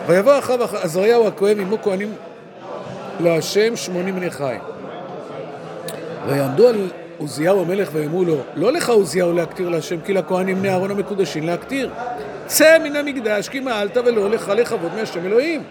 ויבוא 0.08 0.40
אחריו 0.40 0.64
עזריהו 0.64 1.28
הכהן 1.28 1.60
עמו 1.60 1.78
כהנים 1.82 2.14
להשם 3.20 3.76
שמונים 3.76 4.16
בני 4.16 4.32
חיים. 4.32 4.62
ויעמדו 6.28 6.68
על 6.68 6.90
עוזיהו 7.18 7.62
המלך 7.62 7.90
ויאמרו 7.94 8.26
לו, 8.26 8.36
לא 8.56 8.72
לך 8.72 8.90
עוזיהו 8.90 9.34
להקטיר 9.34 9.70
להשם, 9.70 10.02
כי 10.02 10.14
לכהנים 10.14 10.60
בני 10.60 10.70
אהרון 10.70 10.92
המקודשים 10.92 11.48
להקטיר. 11.48 11.90
צא 12.46 12.78
מן 12.84 12.96
המקדש, 12.96 13.50
כי 13.50 13.60
מעלת 13.60 13.98
ולא 13.98 14.30
לך 14.30 14.52
לכבוד 14.56 14.92
מהשם 14.96 15.26
אלוהים. 15.26 15.64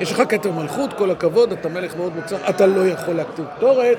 יש 0.00 0.12
לך 0.12 0.22
כתר 0.28 0.52
מלכות, 0.52 0.92
כל 0.92 1.10
הכבוד, 1.10 1.52
אתה 1.52 1.68
מלך 1.68 1.96
מאוד 1.96 2.16
מוצר, 2.16 2.36
אתה 2.48 2.66
לא 2.66 2.86
יכול 2.86 3.14
להקטיר 3.14 3.44
קטורת. 3.56 3.98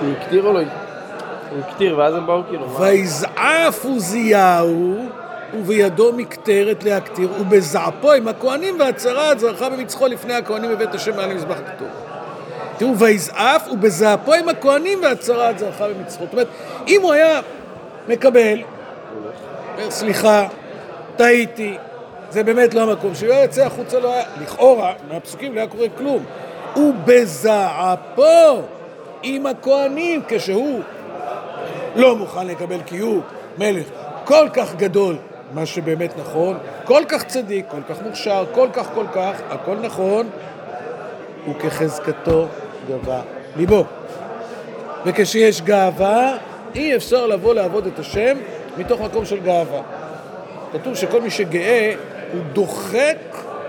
הוא 0.00 0.12
הקטיר 0.12 0.46
או 0.46 0.52
לא? 0.52 0.60
הוא 0.60 1.58
הקטיר, 1.58 1.98
ואז 1.98 2.14
הם 2.14 2.26
באו 2.26 2.42
כאילו, 2.48 2.78
ויזעף 2.78 3.84
עוזיהו 3.84 5.06
ובידו 5.54 6.12
מקטרת 6.12 6.84
להקטיר, 6.84 7.28
ובזעפו 7.40 8.12
עם 8.12 8.28
הכהנים 8.28 8.80
והצהרת 8.80 9.40
זרחה 9.40 9.70
במצחו 9.70 10.06
לפני 10.06 10.34
הכהנים 10.34 10.70
בבית 10.70 10.94
השם 10.94 11.16
מעל 11.16 11.34
מזבח 11.34 11.56
הכתוב. 11.66 11.88
תראו, 12.78 12.98
ויזעף 12.98 13.68
ובזעפו 13.72 14.34
עם 14.34 14.48
הכהנים 14.48 14.98
והצהרת 15.02 15.58
זרחה 15.58 15.88
במצחו. 15.88 16.24
זאת 16.24 16.32
אומרת, 16.32 16.48
אם 16.88 17.00
הוא 17.02 17.12
היה 17.12 17.40
מקבל, 18.08 18.58
אומר 19.74 19.90
סליחה, 19.90 20.48
טעיתי, 21.16 21.76
זה 22.30 22.42
באמת 22.42 22.74
לא 22.74 22.80
המקום 22.82 23.14
שלו, 23.14 23.32
יוצא 23.32 23.66
החוצה 23.66 24.00
לא 24.00 24.14
היה, 24.14 24.24
לכאורה, 24.42 24.92
מהפסוקים 25.12 25.54
לא 25.54 25.60
היה 25.60 25.68
קורה 25.68 25.86
כלום. 25.98 26.24
ובזעפו 26.76 28.62
עם 29.22 29.46
הכהנים, 29.46 30.22
כשהוא 30.28 30.80
לא 31.96 32.16
מוכן 32.16 32.46
לקבל 32.46 32.78
כי 32.86 32.98
הוא 32.98 33.22
מלך 33.58 33.86
כל 34.24 34.48
כך 34.52 34.74
גדול 34.74 35.16
מה 35.54 35.66
שבאמת 35.66 36.12
נכון, 36.18 36.58
כל 36.84 37.02
כך 37.08 37.24
צדיק, 37.24 37.66
כל 37.68 37.82
כך 37.88 38.02
מוכשר, 38.02 38.44
כל 38.52 38.68
כך 38.72 38.88
כל 38.94 39.06
כך, 39.14 39.40
הכל 39.50 39.76
נכון, 39.76 40.28
וכחזקתו 41.50 42.46
גבה 42.88 43.20
ליבו. 43.56 43.84
וכשיש 45.04 45.62
גאווה, 45.62 46.36
אי 46.74 46.96
אפשר 46.96 47.26
לבוא 47.26 47.54
לעבוד 47.54 47.86
את 47.86 47.98
השם 47.98 48.36
מתוך 48.78 49.00
מקום 49.00 49.24
של 49.24 49.40
גאווה. 49.40 49.80
כתוב 50.72 50.94
שכל 50.94 51.20
מי 51.20 51.30
שגאה 51.30 51.94
הוא 52.32 52.40
דוחק 52.52 53.16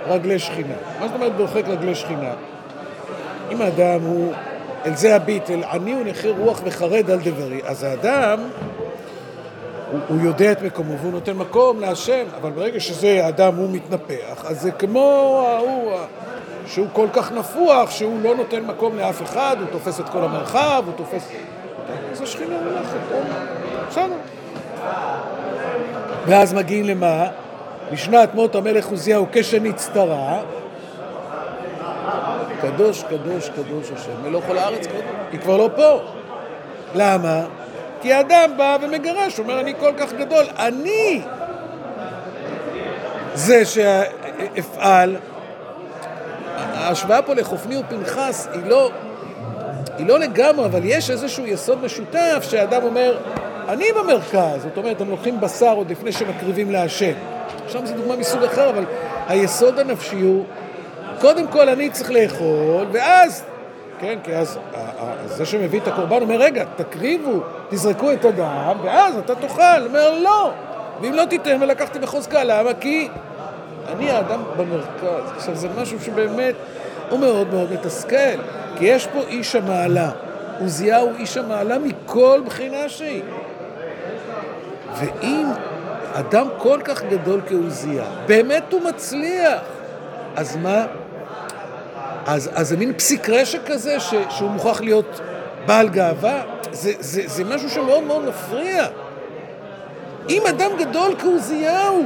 רגלי 0.07 0.39
שכינה. 0.39 0.75
מה 0.99 1.07
זאת 1.07 1.15
אומרת 1.15 1.35
דוחק 1.35 1.67
רגלי 1.67 1.95
שכינה? 1.95 2.33
אם 3.51 3.61
האדם 3.61 4.01
הוא, 4.01 4.33
אל 4.85 4.95
זה 4.95 5.15
הביט, 5.15 5.49
אל 5.49 5.63
עני 5.63 5.95
ונכה 5.95 6.29
רוח 6.29 6.61
וחרד 6.63 7.11
על 7.11 7.19
דברי, 7.23 7.61
אז 7.65 7.83
האדם 7.83 8.39
הוא, 9.93 10.01
הוא 10.07 10.21
יודע 10.21 10.51
את 10.51 10.62
מקומו 10.62 10.97
והוא 10.97 11.12
נותן 11.12 11.33
מקום 11.33 11.79
להשם, 11.79 12.25
אבל 12.41 12.51
ברגע 12.51 12.79
שזה 12.79 13.25
האדם 13.25 13.55
הוא 13.55 13.69
מתנפח, 13.69 14.45
אז 14.45 14.62
זה 14.62 14.71
כמו 14.71 15.45
ההוא 15.47 15.91
שהוא 16.67 16.88
כל 16.93 17.07
כך 17.13 17.31
נפוח, 17.31 17.91
שהוא 17.91 18.21
לא 18.23 18.35
נותן 18.35 18.63
מקום 18.63 18.97
לאף 18.97 19.21
אחד, 19.21 19.55
הוא 19.59 19.67
תופס 19.71 20.00
את 20.00 20.09
כל 20.09 20.23
המרחב, 20.23 20.83
הוא 20.85 20.93
תופס... 20.97 21.29
אז 22.12 22.21
השכינה 22.21 22.55
הולכת, 22.55 22.97
בסדר. 23.89 24.15
ואז 26.25 26.53
מגיעים 26.53 26.85
למה? 26.85 27.27
בשנת 27.91 28.35
מות 28.35 28.55
המלך 28.55 28.88
עוזיהו 28.88 29.25
כשנצטרה, 29.31 30.39
קדוש, 32.62 33.03
קדוש, 33.03 33.50
קדוש 33.50 33.91
השם, 33.91 34.12
מלוך 34.23 34.45
כל 34.47 34.57
הארץ 34.57 34.88
קדוש. 34.88 35.01
היא 35.31 35.39
כבר 35.39 35.57
לא 35.57 35.69
פה. 35.75 36.00
למה? 36.95 37.41
כי 38.03 38.13
האדם 38.13 38.51
בא 38.57 38.77
ומגרש, 38.81 39.39
אומר 39.39 39.60
אני 39.60 39.74
כל 39.79 39.91
כך 39.98 40.13
גדול, 40.13 40.45
אני 40.60 41.22
זה 43.33 43.65
שאפעל. 43.65 45.15
ההשוואה 46.57 47.22
פה 47.22 47.33
לחופני 47.33 47.77
ופנחס 47.77 48.48
היא 48.53 48.62
לא, 48.65 48.91
היא 49.98 50.07
לא 50.07 50.19
לגמרי, 50.19 50.65
אבל 50.65 50.81
יש 50.83 51.10
איזשהו 51.10 51.45
יסוד 51.45 51.83
משותף 51.83 52.48
שהאדם 52.50 52.83
אומר, 52.83 53.17
אני 53.69 53.86
במרכז, 53.95 54.62
זאת 54.63 54.77
אומרת, 54.77 55.01
הם 55.01 55.10
לוקחים 55.10 55.41
בשר 55.41 55.74
עוד 55.74 55.91
לפני 55.91 56.12
שמקריבים 56.12 56.72
להשם. 56.72 57.13
עכשיו 57.65 57.88
זו 57.88 57.93
דוגמה 57.93 58.15
מסוג 58.15 58.43
אחר, 58.43 58.69
אבל 58.69 58.83
היסוד 59.27 59.79
הנפשי 59.79 60.22
הוא 60.22 60.45
קודם 61.22 61.48
כל 61.48 61.69
אני 61.69 61.89
צריך 61.89 62.12
לאכול, 62.12 62.86
ואז, 62.91 63.43
כן, 64.03 64.19
כי 64.24 64.36
אז 64.36 64.60
זה 65.25 65.45
שמביא 65.45 65.79
את 65.79 65.88
הקורבן 65.88 66.22
אומר, 66.22 66.36
רגע, 66.36 66.63
תקריבו, 66.75 67.39
תזרקו 67.69 68.12
את 68.12 68.25
הדם, 68.25 68.77
ואז 68.83 69.17
אתה 69.17 69.36
תאכל. 69.36 69.62
הוא 69.62 69.88
אומר, 69.88 70.19
לא. 70.19 70.51
ואם 71.01 71.13
לא 71.13 71.25
תיתן, 71.25 71.57
ולקחתי 71.62 72.00
בחוזקה, 72.00 72.43
למה? 72.43 72.74
כי 72.74 73.10
אני 73.88 74.12
האדם 74.12 74.43
במרכז. 74.57 75.31
עכשיו, 75.36 75.55
זה 75.55 75.67
משהו 75.77 76.00
שבאמת 76.00 76.55
הוא 77.10 77.19
מאוד 77.19 77.53
מאוד 77.53 77.74
מתסכל, 77.74 78.38
כי 78.77 78.86
יש 78.86 79.07
פה 79.07 79.19
איש 79.19 79.55
המעלה. 79.55 80.12
עוזיהו 80.60 81.10
איש 81.17 81.38
המעלה 81.38 81.77
מכל 81.79 82.41
בחינה 82.45 82.89
שהיא. 82.89 83.24
ואם 84.95 85.45
אדם 86.13 86.48
כל 86.57 86.79
כך 86.83 87.03
גדול 87.03 87.41
כעוזיה, 87.48 88.03
באמת 88.27 88.74
הוא 88.74 88.81
מצליח, 88.81 89.62
אז 90.36 90.55
מה? 90.55 90.86
אז, 92.25 92.50
אז 92.53 92.70
זה 92.70 92.77
מין 92.77 92.94
פסיק 92.94 93.30
רשע 93.30 93.60
כזה 93.65 94.00
ש, 94.00 94.13
שהוא 94.30 94.50
מוכרח 94.50 94.82
להיות 94.82 95.22
בעל 95.65 95.89
גאווה? 95.89 96.42
זה, 96.72 96.92
זה, 97.00 97.22
זה 97.25 97.44
משהו 97.44 97.70
שמאוד 97.70 98.03
מאוד 98.03 98.25
מפריע. 98.25 98.86
אם 100.30 100.48
אדם 100.50 100.72
גדול 100.80 101.15
כעוזיהו, 101.20 102.03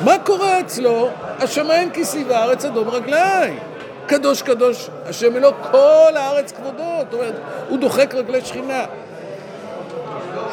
מה 0.00 0.18
קורה 0.18 0.60
אצלו? 0.60 1.08
השמיים 1.38 1.90
כיסי 1.90 2.24
והארץ 2.24 2.64
אדום 2.64 2.88
רגליי. 2.88 3.58
קדוש 4.06 4.42
קדוש 4.42 4.90
השם 5.06 5.36
אלו 5.36 5.50
כל 5.70 6.16
הארץ 6.16 6.52
כבודו. 6.52 6.84
זאת 6.98 7.12
אומרת, 7.12 7.34
הוא 7.68 7.78
דוחק 7.78 8.14
רגלי 8.14 8.40
שכינה. 8.44 8.84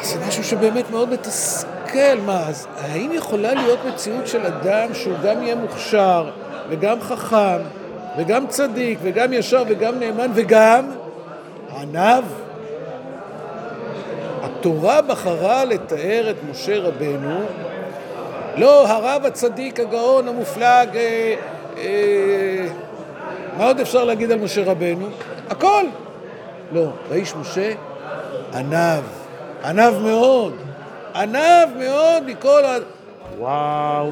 זה 0.02 0.18
משהו 0.28 0.44
שבאמת 0.44 0.90
מאוד 0.90 1.08
מתסכל. 1.08 1.74
מה, 2.26 2.48
אז 2.48 2.66
האם 2.80 3.12
יכולה 3.12 3.54
להיות 3.54 3.78
מציאות 3.84 4.26
של 4.26 4.46
אדם 4.46 4.94
שהוא 4.94 5.14
גם 5.24 5.42
יהיה 5.42 5.54
מוכשר 5.54 6.30
וגם 6.68 7.00
חכם 7.00 7.58
וגם 8.16 8.46
צדיק 8.46 8.98
וגם 9.02 9.32
ישר 9.32 9.62
וגם 9.68 9.98
נאמן 9.98 10.30
וגם 10.34 10.90
ענב? 11.76 12.24
התורה 14.42 15.02
בחרה 15.02 15.64
לתאר 15.64 16.30
את 16.30 16.36
משה 16.50 16.78
רבנו, 16.78 17.40
לא 18.56 18.88
הרב 18.88 19.26
הצדיק, 19.26 19.80
הגאון, 19.80 20.28
המופלג, 20.28 20.96
אה, 20.96 21.34
אה, 21.76 22.66
מה 23.58 23.66
עוד 23.66 23.80
אפשר 23.80 24.04
להגיד 24.04 24.32
על 24.32 24.38
משה 24.38 24.64
רבנו? 24.64 25.06
הכל. 25.50 25.84
לא, 26.72 26.86
האיש 27.10 27.34
משה 27.34 27.72
ענב, 28.54 29.02
ענב 29.64 29.98
מאוד, 29.98 30.56
ענב 31.14 31.68
מאוד 31.78 32.22
מכל 32.26 32.64
ה... 32.64 32.76
וואו. 33.38 34.10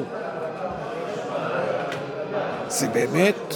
זה 2.69 2.89
באמת 2.89 3.55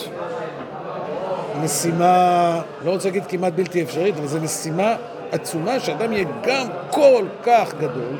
משימה, 1.64 2.60
לא 2.84 2.90
רוצה 2.90 3.08
להגיד 3.08 3.26
כמעט 3.26 3.52
בלתי 3.52 3.82
אפשרית, 3.82 4.16
אבל 4.16 4.26
זו 4.26 4.40
משימה 4.40 4.94
עצומה 5.32 5.80
שאדם 5.80 6.12
יהיה 6.12 6.24
גם 6.42 6.66
כל 6.90 7.24
כך 7.42 7.74
גדול, 7.74 8.16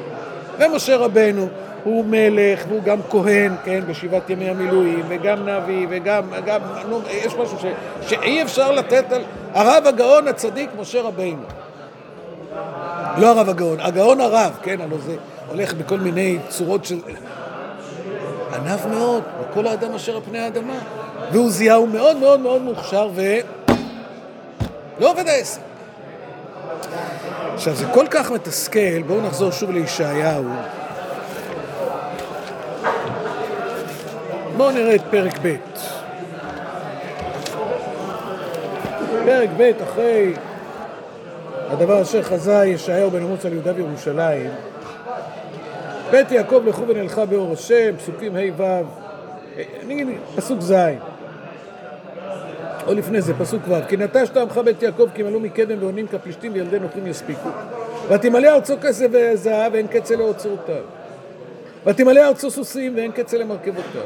ומשה 0.59 0.97
רבנו 0.97 1.49
הוא 1.85 2.05
מלך 2.05 2.65
והוא 2.69 2.83
גם 2.83 2.99
כהן, 3.11 3.53
כן, 3.65 3.81
בשבעת 3.89 4.31
ימי 4.31 4.49
המילואים, 4.51 5.03
וגם 5.09 5.49
נביא, 5.49 5.87
וגם, 5.91 6.23
גם, 6.47 6.61
נו, 6.89 7.01
יש 7.11 7.35
משהו 7.35 7.59
ש, 7.59 7.65
שאי 8.09 8.43
אפשר 8.43 8.73
לתת 8.73 9.13
על 9.13 9.23
הרב 9.55 9.87
הגאון 9.87 10.29
הצדיק 10.29 10.71
משה 10.79 11.03
רבנו. 11.03 11.43
לא 13.19 13.31
הרב 13.31 13.49
הגאון, 13.49 13.81
הגאון 13.81 14.21
הרב, 14.21 14.59
כן, 14.63 14.81
הלוא 14.81 14.99
זה 15.07 15.17
הולך 15.49 15.75
בכל 15.75 15.99
מיני 15.99 16.39
צורות 16.49 16.85
של... 16.85 16.99
ענב 18.67 18.87
מאוד, 18.87 19.23
וכל 19.41 19.67
האדם 19.67 19.95
אשר 19.95 20.17
על 20.17 20.23
פני 20.23 20.39
האדמה. 20.39 20.79
ועוזיהו 21.33 21.87
מאוד 21.87 22.17
מאוד 22.17 22.41
מאוד 22.41 22.63
מוכשר, 22.63 23.09
ו... 23.15 23.23
לא 25.01 25.11
עובד 25.11 25.29
העסק. 25.29 25.61
עכשיו, 27.55 27.75
זה 27.75 27.85
כל 27.95 28.07
כך 28.11 28.31
מתסכל, 28.31 29.03
בואו 29.07 29.21
נחזור 29.21 29.51
שוב 29.51 29.71
לישעיהו. 29.71 30.45
בואו 34.57 34.71
נראה 34.71 34.95
את 34.95 35.03
פרק 35.11 35.39
ב'. 35.43 35.57
פרק 39.25 39.49
ב', 39.57 39.71
אחרי 39.83 40.33
הדבר 41.71 42.03
אשר 42.03 42.23
חזה 42.23 42.65
ישעיהו 42.67 43.11
בן 43.11 43.23
אמוץ 43.23 43.45
על 43.45 43.53
יהודה 43.53 43.73
וירושלים, 43.75 44.51
בית 46.11 46.33
יעקב 46.33 46.63
לכו 46.67 46.89
ונלכה 46.89 47.27
באור 47.27 47.53
השם, 47.53 47.97
פסוקים 47.97 48.37
ה' 48.37 48.41
ו', 48.57 48.83
אני 49.85 49.95
אגיד 49.95 50.09
פסוק 50.37 50.61
ז', 50.61 50.75
או 52.87 52.95
לפני 52.95 53.21
זה, 53.21 53.35
פסוק 53.35 53.63
ו', 53.69 53.75
כי 53.89 53.97
נטשת 53.97 54.37
עמך 54.37 54.59
בית 54.59 54.83
יעקב 54.83 55.09
כי 55.15 55.23
מלאו 55.23 55.41
מקדם 55.41 55.77
ועונים 55.81 56.07
כפלישתים 56.09 56.53
וילדי 56.53 56.79
נוכרים 56.79 57.07
יספיקו. 57.07 57.49
ותמלא 58.09 58.49
ארצו 58.49 58.75
כסף 58.83 59.07
וזהב 59.13 59.73
ואין 59.73 59.87
קצה 59.87 60.17
לאוצרותיו. 60.17 60.83
ותמלא 61.87 62.29
ארצו 62.29 62.51
סוסים 62.51 62.97
ואין 62.97 63.13
קצה 63.13 63.39
למרכבותיו. 63.39 64.03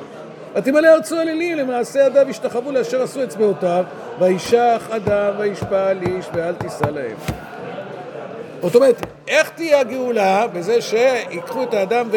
ותמלא 0.55 0.89
ארצו 0.89 1.21
אלילים 1.21 1.57
למעשה 1.59 2.07
ידיו 2.07 2.27
ישתחוו 2.29 2.73
לאשר 2.73 3.03
עשו 3.03 3.25
אצבעותיו 3.25 3.85
וישח 4.19 4.89
אדם 4.91 5.33
וישפע 5.39 5.87
על 5.87 6.03
איש 6.03 6.27
ואל 6.33 6.55
תישא 6.55 6.85
להם. 6.85 7.17
זאת 8.63 8.75
אומרת, 8.75 9.07
איך 9.29 9.51
תהיה 9.51 9.81
הגאולה? 9.81 10.47
בזה 10.47 10.83
שיקחו 10.83 11.63
את 11.63 11.75
האדם 11.75 12.09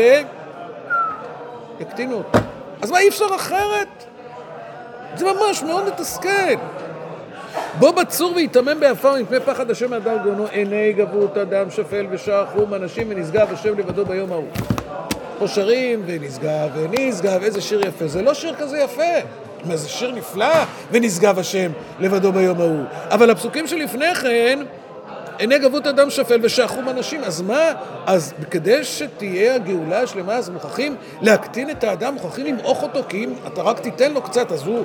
ויקטינו 1.79 2.17
אותו. 2.17 2.39
אז 2.81 2.91
מה 2.91 2.99
אי 2.99 3.09
אפשר 3.09 3.25
אחרת? 3.35 3.87
זה 5.15 5.25
ממש 5.25 5.63
מאוד 5.63 5.87
מתסכל. 5.87 6.53
בוא 7.79 7.91
בצור 7.91 8.33
ויתמם 8.35 8.79
בעפר 8.79 9.15
מפני 9.21 9.39
פחד 9.39 9.71
השם 9.71 9.89
מהדר 9.89 10.17
גאונו 10.23 10.45
עיני 10.51 10.93
גבות 10.93 11.37
אדם 11.37 11.71
שפל 11.71 12.07
ושער 12.11 12.45
חום 12.45 12.73
אנשים 12.73 13.07
ונשגב 13.09 13.53
השם 13.53 13.79
לבדו 13.79 14.05
ביום 14.05 14.31
ההוא. 14.31 14.47
פה 15.39 15.47
שרים 15.47 16.03
ונשגב 16.05 16.69
ונשגב, 16.73 17.43
איזה 17.43 17.61
שיר 17.61 17.87
יפה. 17.87 18.07
זה 18.07 18.21
לא 18.21 18.33
שיר 18.33 18.55
כזה 18.55 18.79
יפה. 18.79 19.03
מה, 19.65 19.75
זה 19.75 19.89
שיר 19.89 20.11
נפלא, 20.11 20.53
ונשגב 20.91 21.39
השם 21.39 21.71
לבדו 21.99 22.31
ביום 22.31 22.61
ההוא. 22.61 22.83
אבל 23.09 23.29
הפסוקים 23.29 23.67
שלפני 23.67 24.15
כן, 24.15 24.59
עיני 25.37 25.59
גבות 25.59 25.87
אדם 25.87 26.09
שפל 26.09 26.39
ושחום 26.43 26.89
אנשים. 26.89 27.23
אז 27.23 27.41
מה? 27.41 27.71
אז 28.05 28.33
כדי 28.51 28.83
שתהיה 28.83 29.55
הגאולה 29.55 30.01
השלמה, 30.01 30.35
אז 30.35 30.49
מוכרחים 30.49 30.95
להקטין 31.21 31.69
את 31.69 31.83
האדם, 31.83 32.13
מוכרחים 32.13 32.45
למעוך 32.45 32.83
אותו, 32.83 32.99
כי 33.09 33.23
אם 33.23 33.33
אתה 33.47 33.61
רק 33.61 33.79
תיתן 33.79 34.13
לו 34.13 34.21
קצת, 34.21 34.51
אז 34.51 34.67
הוא 34.67 34.83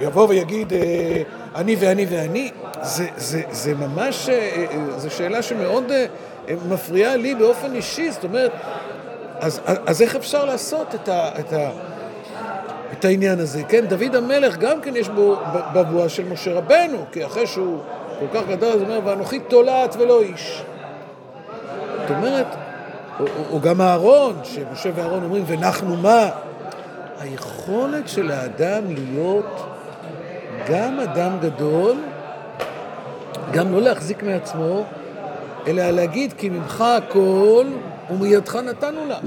יבוא 0.00 0.28
ויגיד, 0.28 0.72
אה, 0.72 1.22
אני 1.54 1.76
ואני 1.78 2.06
ואני. 2.10 2.50
זה, 2.82 3.06
זה, 3.16 3.42
זה 3.50 3.74
ממש, 3.74 4.28
אה, 4.28 4.34
אה, 4.34 4.98
זו 4.98 5.10
שאלה 5.10 5.42
שמאוד 5.42 5.92
מפריעה 6.68 7.16
לי 7.16 7.34
באופן 7.34 7.74
אישי. 7.74 8.10
זאת 8.10 8.24
אומרת, 8.24 8.52
אז, 9.40 9.60
אז 9.86 10.02
איך 10.02 10.16
אפשר 10.16 10.44
לעשות 10.44 10.94
את, 10.94 11.08
ה, 11.08 11.28
את, 11.38 11.52
ה, 11.52 11.70
את 12.92 13.04
העניין 13.04 13.38
הזה? 13.38 13.62
כן, 13.68 13.86
דוד 13.86 14.14
המלך 14.14 14.56
גם 14.58 14.80
כן 14.80 14.96
יש 14.96 15.08
בו 15.08 15.36
בבואה 15.74 16.08
של 16.08 16.24
משה 16.24 16.52
רבנו, 16.52 17.04
כי 17.12 17.24
אחרי 17.24 17.46
שהוא 17.46 17.80
כל 18.30 18.38
כך 18.38 18.48
גדול, 18.48 18.68
אז 18.68 18.80
הוא 18.80 18.88
אומר, 18.88 19.00
ואנוכי 19.04 19.38
תולעת 19.38 19.96
ולא 19.98 20.20
איש. 20.20 20.62
זאת 22.00 22.10
אומרת, 22.10 22.46
או, 23.20 23.24
או, 23.24 23.44
או 23.50 23.60
גם 23.60 23.80
אהרון, 23.80 24.40
שמשה 24.44 24.90
ואהרון 24.94 25.24
אומרים, 25.24 25.44
ונחנו 25.46 25.96
מה? 25.96 26.28
היכולת 27.20 28.08
של 28.08 28.30
האדם 28.30 28.82
להיות 28.88 29.66
גם 30.68 31.00
אדם 31.00 31.32
גדול, 31.40 31.96
גם 33.52 33.72
לא 33.72 33.80
להחזיק 33.80 34.22
מעצמו, 34.22 34.84
אלא 35.66 35.90
להגיד, 35.90 36.32
כי 36.32 36.48
ממך 36.48 36.80
הכל, 36.80 37.66
ומידך 38.10 38.56
נתנו 38.56 39.06
לה. 39.08 39.18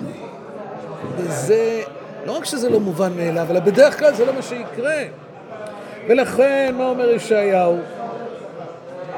וזה, 1.18 1.82
לא 2.26 2.38
רק 2.38 2.46
שזה 2.46 2.70
לא 2.70 2.80
מובן 2.80 3.12
מאליו, 3.18 3.48
אלא 3.50 3.60
בדרך 3.60 4.00
כלל 4.00 4.14
זה 4.14 4.26
לא 4.26 4.34
מה 4.34 4.42
שיקרה. 4.42 5.04
ולכן, 6.08 6.76
מה 6.78 6.86
אומר 6.86 7.10
ישעיהו? 7.10 7.78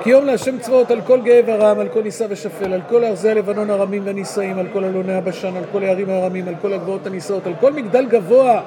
כי 0.04 0.10
יום 0.10 0.26
להשם 0.26 0.60
צבאות 0.60 0.92
על 0.92 1.02
כל 1.02 1.22
גאה 1.22 1.42
ורם, 1.46 1.80
על 1.80 1.88
כל 1.88 2.02
נישא 2.02 2.26
ושפל, 2.30 2.74
על 2.74 2.82
כל 2.90 3.04
ארזי 3.04 3.30
הלבנון 3.30 3.70
הרמים 3.70 4.02
והנישאים, 4.06 4.60
על 4.60 4.68
כל 4.74 4.84
אלוני 4.84 5.14
הבשן, 5.14 5.58
על 5.58 5.64
כל 5.72 5.84
הערים 5.84 6.10
הרמים, 6.10 6.48
על 6.48 6.56
כל 6.62 6.74
הגבעות 6.74 7.08
הנישאות, 7.08 7.48
על 7.48 7.54
כל 7.60 7.74
מגדל 7.74 8.06
גבוה 8.06 8.62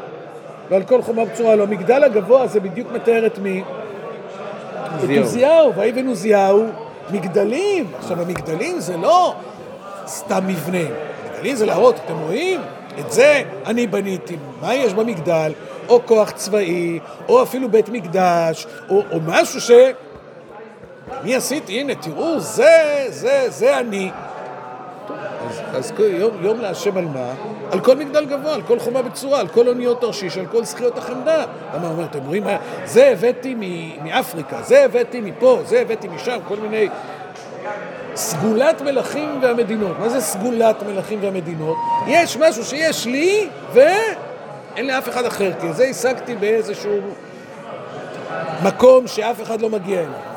ועל 0.70 0.82
כל 0.82 1.02
חומה 1.02 1.24
בצורה. 1.24 1.56
לא, 1.56 1.62
המגדל 1.62 2.04
הגבוה 2.04 2.46
זה 2.46 2.60
בדיוק 2.60 2.92
מתאר 2.92 3.26
את 3.26 3.38
מי? 3.38 3.62
את 5.04 5.18
עוזיהו, 5.18 5.74
ויבן 5.74 6.06
עוזיהו 6.06 6.66
מגדלים. 7.10 7.86
עכשיו, 7.98 8.20
המגדלים 8.20 8.80
זה 8.80 8.96
לא 8.96 9.34
סתם 10.06 10.46
מבנה. 10.46 10.84
מגדלים 11.32 11.56
זה 11.56 11.66
להראות, 11.66 12.00
אתם 12.04 12.14
רואים? 12.18 12.60
את 13.00 13.12
זה 13.12 13.42
אני 13.66 13.86
בניתי. 13.86 14.36
מה 14.60 14.74
יש 14.74 14.94
במגדל? 14.94 15.52
או 15.88 16.00
כוח 16.06 16.30
צבאי, 16.30 16.98
או 17.28 17.42
אפילו 17.42 17.68
בית 17.68 17.88
מקדש, 17.88 18.66
או, 18.88 19.02
או 19.12 19.18
משהו 19.26 19.60
ש... 19.60 19.70
אני 21.20 21.34
עשיתי, 21.34 21.80
הנה, 21.80 21.94
תראו, 21.94 22.40
זה, 22.40 23.06
זה, 23.08 23.44
זה 23.48 23.78
אני. 23.78 24.10
אז 25.74 25.92
אז 25.92 25.92
יום, 25.98 26.30
יום 26.40 26.60
להשם 26.60 26.96
על 26.96 27.04
מה? 27.04 27.34
על 27.72 27.80
כל 27.80 27.96
מגדל 27.96 28.24
גבוה, 28.24 28.54
על 28.54 28.62
כל 28.62 28.78
חומה 28.78 29.02
בצורה, 29.02 29.40
על 29.40 29.48
כל 29.48 29.68
אוניות 29.68 30.00
תרשיש, 30.00 30.38
על 30.38 30.46
כל 30.46 30.64
זכיות 30.64 30.98
החמדה. 30.98 31.44
למה 31.74 31.86
הוא 31.86 31.92
אומר, 31.92 32.04
אתם 32.04 32.26
רואים, 32.26 32.44
זה 32.84 33.08
הבאתי 33.08 33.54
מאפריקה, 34.02 34.62
זה 34.62 34.84
הבאתי 34.84 35.20
מפה, 35.20 35.58
זה 35.64 35.80
הבאתי 35.80 36.08
משם, 36.08 36.38
כל 36.48 36.56
מיני... 36.56 36.88
סגולת 38.14 38.82
מלכים 38.82 39.38
והמדינות. 39.42 39.98
מה 39.98 40.08
זה 40.08 40.20
סגולת 40.20 40.82
מלכים 40.82 41.18
והמדינות? 41.22 41.76
יש 42.06 42.36
משהו 42.36 42.64
שיש 42.64 43.06
לי 43.06 43.48
ואין 43.72 44.86
לאף 44.86 45.08
אחד 45.08 45.24
אחר, 45.24 45.52
כי 45.60 45.72
זה 45.72 45.84
השגתי 45.84 46.34
באיזשהו 46.34 47.00
מקום 48.62 49.06
שאף 49.06 49.42
אחד 49.42 49.60
לא 49.60 49.70
מגיע 49.70 50.00
אליו. 50.00 50.12
אה, 50.12 50.32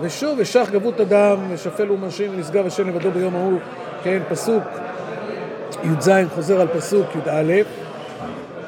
ושוב, 0.00 0.34
ושח 0.38 0.68
גבות 0.72 1.00
אדם, 1.00 1.36
ושפל 1.50 1.90
ומרשים 1.92 2.30
ונשגב 2.34 2.66
השם 2.66 2.88
לבדו 2.88 3.10
ביום 3.10 3.36
ההוא, 3.36 3.58
כן, 4.04 4.18
פסוק 4.28 4.62
י"ז 5.84 6.10
חוזר 6.34 6.60
על 6.60 6.68
פסוק 6.68 7.06
י"א, 7.16 7.52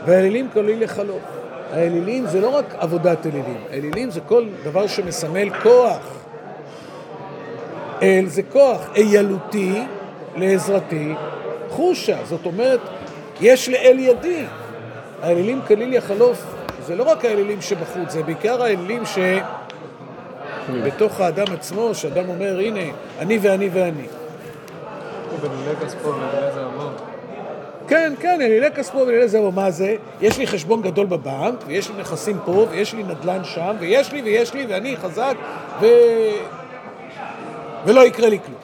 והאלילים 0.07 0.49
כללים 0.53 0.81
לחלוף. 0.81 1.23
האלילים 1.73 2.27
זה 2.27 2.40
לא 2.40 2.49
רק 2.49 2.64
עבודת 2.79 3.27
אלילים, 3.27 3.57
האלילים 3.71 4.11
זה 4.11 4.21
כל 4.21 4.45
דבר 4.64 4.87
שמסמל 4.87 5.51
כוח. 5.62 6.25
אל 8.03 8.25
זה 8.27 8.43
כוח 8.43 8.88
איילותי 8.97 9.83
לעזרתי 10.37 11.14
חושה, 11.69 12.17
זאת 12.25 12.47
אומרת, 12.47 12.81
יש 13.40 13.69
לאל 13.69 13.99
ידי. 13.99 14.45
האלילים 15.23 15.61
כליל 15.67 15.93
יחלוף, 15.93 16.45
זה 16.87 16.97
לא 16.97 17.03
רק 17.03 17.25
האלילים 17.25 17.61
שבחוץ, 17.61 18.11
זה 18.12 18.23
בעיקר 18.23 18.62
האלילים 18.62 19.03
שבתוך 20.66 21.20
האדם 21.20 21.44
עצמו, 21.53 21.94
שאדם 21.94 22.29
אומר, 22.29 22.59
הנה, 22.59 22.81
אני 23.18 23.38
ואני 23.42 23.68
ואני. 23.72 24.07
כן, 27.88 28.12
כן, 28.20 28.40
אלילי 28.40 28.70
כספו 28.70 28.98
ואלילי 28.98 29.29
זרעו, 29.29 29.53
מה 29.53 29.70
זה? 29.70 29.96
יש 30.20 30.38
לי 30.38 30.46
חשבון 30.46 30.83
גדול 30.83 31.07
בבנק, 31.07 31.55
ויש 31.66 31.90
לי 31.90 31.94
נכסים 32.00 32.38
פה, 32.44 32.66
ויש 32.70 32.94
לי 32.94 33.03
נדל"ן 33.03 33.44
שם, 33.44 33.77
ויש 33.79 34.12
לי 34.12 34.22
ויש 34.22 34.55
לי, 34.55 34.66
ואני 34.68 34.96
חזק, 34.96 35.35
ו... 35.81 35.87
ולא 37.85 38.00
יקרה 38.07 38.29
לי 38.29 38.38
כלום. 38.46 38.59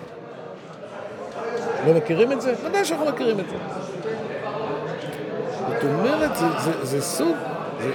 לא 1.87 1.95
מכירים 1.95 2.33
את 2.33 2.41
זה? 2.41 2.55
ודאי 2.65 2.85
שאנחנו 2.85 3.07
מכירים 3.07 3.41
את 3.41 3.45
זה. 3.51 3.57
זאת 5.69 5.85
אומרת, 5.85 6.37
זה, 6.37 6.47
זה, 6.59 6.85
זה 6.85 7.03
סוג, 7.03 7.37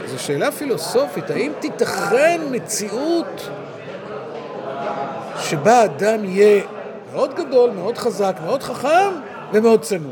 זו 0.05 0.23
שאלה 0.23 0.51
פילוסופית, 0.51 1.29
האם 1.29 1.51
תיתכן 1.59 2.41
מציאות 2.51 3.49
שבה 5.49 5.83
אדם 5.83 6.25
יהיה 6.25 6.63
מאוד 7.13 7.33
גדול, 7.35 7.69
מאוד 7.69 7.97
חזק, 7.97 8.35
מאוד 8.45 8.63
חכם 8.63 9.11
ומאוד 9.53 9.81
צנוע? 9.81 10.11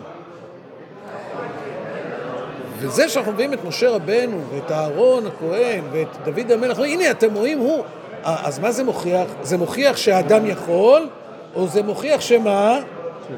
וזה 2.78 3.10
שאנחנו 3.10 3.32
מביאים 3.32 3.54
את 3.54 3.64
משה 3.64 3.90
רבנו 3.90 4.42
ואת 4.52 4.72
אהרון 4.72 5.24
הכהן 5.28 5.84
ואת 5.92 6.08
דוד 6.24 6.52
המלך, 6.52 6.80
הנה 6.80 7.12
אתם 7.12 7.34
רואים 7.34 7.60
הוא, 7.60 7.84
אז 8.24 8.60
מה 8.60 8.72
זה 8.72 8.84
מוכיח? 8.84 9.28
זה 9.42 9.58
מוכיח 9.58 9.98
שהאדם 9.98 10.46
יכול, 10.46 11.08
או 11.56 11.68
זה 11.68 11.84
מוכיח 11.84 12.22
שמה? 12.22 12.80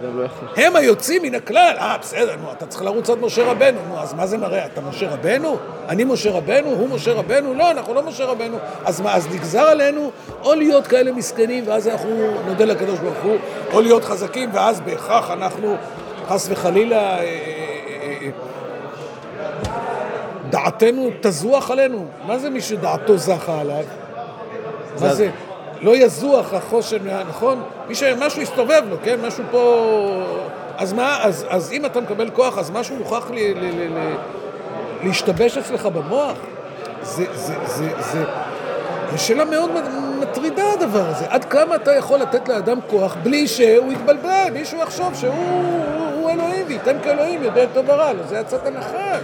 לא 0.01 0.25
הם 0.57 0.75
היוצאים 0.75 1.21
מן 1.21 1.35
הכלל. 1.35 1.75
אה, 1.77 1.97
בסדר, 2.01 2.35
נו, 2.41 2.51
אתה 2.51 2.65
צריך 2.65 2.83
לרוץ 2.83 3.09
עד 3.09 3.19
משה 3.19 3.43
רבנו. 3.51 3.79
נו, 3.89 3.99
אז 3.99 4.13
מה 4.13 4.27
זה 4.27 4.37
מראה? 4.37 4.65
אתה 4.65 4.81
משה 4.81 5.09
רבנו? 5.09 5.57
אני 5.89 6.03
משה 6.03 6.31
רבנו? 6.31 6.69
הוא 6.69 6.89
משה 6.89 7.13
רבנו? 7.13 7.53
לא, 7.53 7.71
אנחנו 7.71 7.93
לא 7.93 8.03
משה 8.03 8.25
רבנו. 8.25 8.57
אז 8.85 9.01
מה, 9.01 9.15
אז 9.15 9.27
נגזר 9.27 9.61
עלינו 9.61 10.11
או 10.43 10.55
להיות 10.55 10.87
כאלה 10.87 11.11
מסכנים, 11.11 11.63
ואז 11.67 11.87
אנחנו 11.87 12.09
נודה 12.45 12.65
לקדוש 12.65 12.99
ברוך 12.99 13.23
הוא, 13.23 13.37
או 13.73 13.81
להיות 13.81 14.03
חזקים, 14.03 14.49
ואז 14.53 14.81
בהכרח 14.81 15.31
אנחנו, 15.31 15.75
חס 16.27 16.47
וחלילה, 16.51 16.97
אה, 16.97 17.19
אה, 17.19 18.17
אה, 18.21 18.29
דעתנו 20.49 21.09
תזוח 21.21 21.71
עלינו. 21.71 22.05
מה 22.25 22.39
זה 22.39 22.49
מי 22.49 22.61
שדעתו 22.61 23.17
זכה 23.17 23.61
עליו? 23.61 23.83
מה 25.01 25.13
זה? 25.13 25.29
לא 25.81 25.95
יזוח 25.95 26.53
החושן, 26.53 26.97
נכון? 27.29 27.63
מי 27.87 27.95
שמשהו 27.95 28.41
יסתובב 28.41 28.81
לו, 28.89 28.97
כן? 29.03 29.19
משהו 29.27 29.43
פה... 29.51 30.23
אז 30.77 30.93
מה, 30.93 31.23
אז, 31.23 31.45
אז 31.49 31.71
אם 31.71 31.85
אתה 31.85 32.01
מקבל 32.01 32.29
כוח, 32.29 32.57
אז 32.57 32.71
משהו 32.71 32.95
מוכרח 32.95 33.31
לי, 33.31 33.53
ל, 33.53 33.57
ל, 33.57 33.97
ל, 33.97 34.15
להשתבש 35.03 35.57
אצלך 35.57 35.85
במוח? 35.85 36.37
זה, 37.01 37.25
זה, 37.33 37.53
זה, 37.65 37.89
זה, 37.99 38.23
זו 39.11 39.23
שאלה 39.23 39.45
מאוד 39.45 39.69
מטרידה 40.19 40.73
הדבר 40.73 41.05
הזה. 41.09 41.25
עד 41.29 41.45
כמה 41.45 41.75
אתה 41.75 41.95
יכול 41.95 42.19
לתת 42.19 42.49
לאדם 42.49 42.79
כוח 42.89 43.15
בלי 43.23 43.47
שהוא 43.47 43.91
יתבלבל, 43.91 44.49
בלי 44.53 44.65
שהוא 44.65 44.81
יחשוב 44.81 45.15
שהוא 45.15 45.33
הוא, 45.33 46.21
הוא 46.21 46.29
אלוהים 46.29 46.65
וייתן 46.67 46.97
כאלוהים 47.03 47.43
יודע 47.43 47.65
טוב 47.73 47.89
ורע, 47.89 48.11
זה 48.29 48.39
עצת 48.39 48.67
הנחש. 48.67 49.21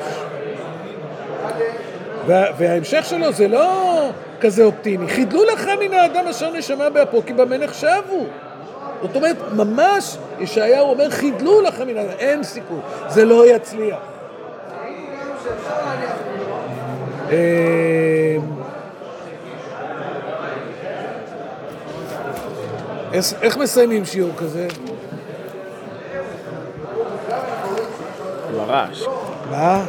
וההמשך 2.28 3.06
שלו 3.06 3.34
זה 3.34 3.48
לא 3.48 4.10
כזה 4.42 4.64
אופטימי. 4.64 5.08
חידלו 5.08 5.44
לך 5.44 5.68
מן 5.80 5.94
האדם 5.94 6.28
אשר 6.28 6.52
נשמה 6.54 6.90
באפו, 6.90 7.22
כי 7.26 7.34
במה 7.34 7.58
נחשבו. 7.58 8.26
זאת 9.02 9.16
אומרת, 9.16 9.36
ממש 9.56 10.18
ישעיהו 10.40 10.90
אומר, 10.90 11.10
חידלו 11.10 11.62
לכם 11.62 11.88
מן 11.88 11.98
האדם, 11.98 12.10
אין 12.20 12.44
סיכוי, 12.44 12.80
זה 13.08 13.26
לא 13.26 13.56
יצליח. 13.56 13.98
אמ, 17.30 17.36
איך 23.42 23.58
מסיימים 23.58 24.06
שיעור 24.06 24.32
כזה? 24.38 24.68
ברעש. 28.56 29.04
מה? 29.52 29.84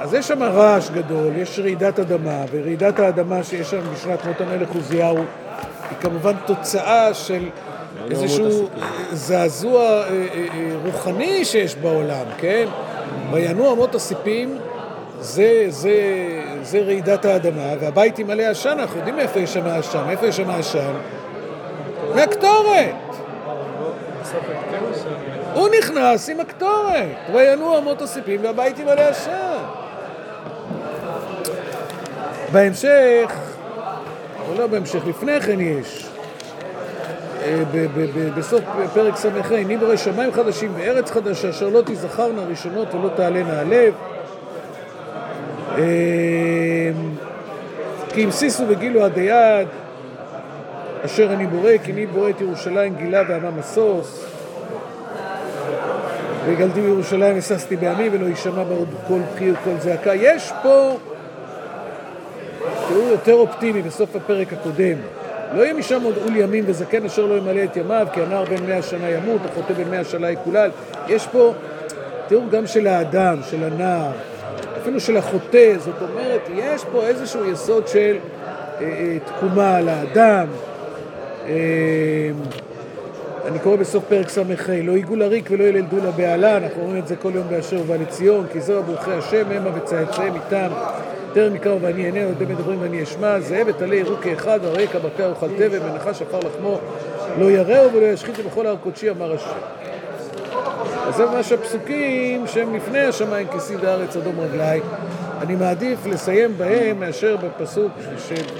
אז 0.00 0.14
יש 0.14 0.28
שם 0.28 0.42
רעש 0.42 0.90
גדול, 0.90 1.36
יש 1.36 1.58
רעידת 1.58 1.98
אדמה, 1.98 2.44
ורעידת 2.50 2.98
האדמה 2.98 3.42
שיש 3.42 3.70
שם 3.70 3.80
בשנת 3.94 4.24
מות 4.24 4.40
המלך 4.40 4.74
עוזיהו 4.74 5.16
היא 5.90 5.98
כמובן 6.00 6.32
תוצאה 6.46 7.14
של 7.14 7.48
איזשהו 8.10 8.68
זעזוע 9.12 9.82
אה, 9.82 10.08
אה, 10.08 10.46
אה, 10.54 10.70
רוחני 10.84 11.44
שיש 11.44 11.76
בעולם, 11.76 12.24
כן? 12.38 12.68
וינוע 13.30 13.72
אמות 13.72 13.94
הסיפים 13.94 14.58
זה, 15.20 15.64
זה, 15.68 15.96
זה 16.62 16.80
רעידת 16.80 17.24
האדמה, 17.24 17.72
והבית 17.80 18.18
ימלא 18.18 18.42
עשן, 18.42 18.76
אנחנו 18.78 18.96
יודעים 18.98 19.18
איפה 19.18 19.40
יש 19.40 19.54
שם 19.54 19.66
עשן, 19.66 20.04
איפה 20.08 20.26
יש 20.26 20.36
שם 20.36 20.50
עשן? 20.50 20.92
מהקטורת! 22.14 22.94
הוא 25.54 25.68
נכנס 25.78 26.28
עם 26.28 26.40
הקטורת, 26.40 27.08
וינוע 27.32 27.78
אמות 27.78 28.02
הסיפים 28.02 28.44
והבית 28.44 28.78
ימלא 28.78 29.00
עשן. 29.00 29.47
בהמשך, 32.52 33.32
או 34.48 34.54
לא 34.58 34.66
בהמשך, 34.66 35.06
לפני 35.06 35.40
כן 35.40 35.60
יש, 35.60 36.08
אה, 37.44 37.62
בסוף 38.36 38.60
פרק 38.94 39.16
ס"ה, 39.16 39.28
בורא 39.80 39.96
שמיים 39.96 40.32
חדשים 40.32 40.72
וארץ 40.76 41.10
חדשה, 41.10 41.50
אשר 41.50 41.68
לא 41.68 41.82
תזכרנה 41.86 42.42
ראשונות 42.42 42.94
ולא 42.94 43.08
תעלנה 43.16 43.60
הלב. 43.60 43.94
אה, 45.78 46.90
כי 48.14 48.24
המסיסו 48.24 48.64
וגילו 48.68 49.04
עד 49.04 49.18
היד, 49.18 49.68
אשר 51.04 51.32
אני 51.32 51.46
בורא, 51.46 51.70
כי 51.84 51.92
אני 51.92 52.06
בורא 52.06 52.30
את 52.30 52.40
ירושלים 52.40 52.94
גילה 52.94 53.22
ועמה 53.28 53.50
משוש. 53.50 54.06
וגלתי 56.46 56.80
בירושלים, 56.80 57.36
הססתי 57.36 57.76
בעמי 57.76 58.08
ולא 58.12 58.26
יישמע 58.26 58.64
בה 58.64 58.74
עוד 58.74 58.88
קול 59.06 59.20
בכי 59.34 59.52
וקול 59.52 59.74
זעקה. 59.80 60.14
יש 60.14 60.52
פה 60.62 60.96
תיאור 62.88 63.08
יותר 63.08 63.34
אופטימי 63.34 63.82
בסוף 63.82 64.16
הפרק 64.16 64.52
הקודם. 64.52 64.96
לא 65.54 65.62
יהיה 65.62 65.74
משם 65.74 66.02
עוד 66.02 66.14
עול 66.24 66.36
ימים 66.36 66.64
וזקן 66.66 67.04
אשר 67.04 67.26
לא 67.26 67.34
ימלא 67.34 67.64
את 67.64 67.76
ימיו, 67.76 68.06
כי 68.12 68.20
הנער 68.22 68.44
בן 68.44 68.66
מאה 68.66 68.82
שנה 68.82 69.10
ימות, 69.10 69.40
החוטא 69.44 69.74
בן 69.74 69.90
מאה 69.90 70.04
שנה 70.04 70.30
יקולל. 70.30 70.70
יש 71.08 71.26
פה 71.26 71.52
תיאור 72.28 72.44
גם 72.50 72.66
של 72.66 72.86
האדם, 72.86 73.38
של 73.50 73.64
הנער, 73.64 74.10
אפילו 74.82 75.00
של 75.00 75.16
החוטא, 75.16 75.74
זאת 75.78 76.02
אומרת, 76.02 76.40
יש 76.54 76.84
פה 76.92 77.06
איזשהו 77.06 77.50
יסוד 77.50 77.88
של 77.88 78.16
אה, 78.80 78.84
אה, 78.84 79.18
תקומה 79.24 79.76
על 79.76 79.88
האדם. 79.88 80.46
אה, 81.48 82.30
אני 83.46 83.58
קורא 83.58 83.76
בסוף 83.76 84.04
פרק 84.08 84.28
ס"ה, 84.28 84.42
לא 84.82 84.92
ייגעו 84.92 85.16
לריק 85.16 85.48
ולא 85.50 85.64
ילדו 85.64 85.96
לבהלה, 85.96 86.56
אנחנו 86.56 86.82
רואים 86.82 86.98
את 86.98 87.08
זה 87.08 87.16
כל 87.16 87.30
יום 87.34 87.48
באשר 87.48 87.80
ובא 87.80 87.96
לציון, 87.96 88.46
כי 88.52 88.60
זהו 88.60 88.82
ברכי 88.82 89.12
השם, 89.12 89.50
המה 89.50 89.70
וצאצאיהם 89.76 90.34
איתם. 90.34 90.68
טרם 91.32 91.56
יקרא 91.56 91.74
ואני 91.80 92.06
אענה, 92.06 92.24
עוד 92.24 92.42
מדברים 92.42 92.82
ואני 92.82 93.02
אשמע, 93.02 93.40
זאב 93.40 93.66
ותעלה 93.66 93.94
יראו 93.94 94.16
כאחד, 94.16 94.64
הרקע 94.64 94.98
בקע 94.98 95.26
אוכל 95.26 95.48
תבן, 95.48 95.78
ונחש 95.82 96.22
עפר 96.22 96.38
לחמו, 96.38 96.78
לא 97.38 97.50
יראו 97.50 97.92
ולא 97.92 98.06
ישחיתו 98.06 98.42
בכל 98.42 98.66
הר 98.66 98.76
קודשי, 98.82 99.10
אמר 99.10 99.32
השם. 99.32 99.58
אז 101.06 101.16
זה 101.16 101.26
ממש 101.26 101.52
הפסוקים 101.52 102.46
שהם 102.46 102.74
לפני 102.74 102.98
השמיים 102.98 103.46
כסיד 103.48 103.84
הארץ 103.84 104.16
אדום 104.16 104.40
רגלי. 104.40 104.80
אני 105.40 105.56
מעדיף 105.56 106.06
לסיים 106.06 106.58
בהם 106.58 107.00
מאשר 107.00 107.36
בפסוק 107.36 107.92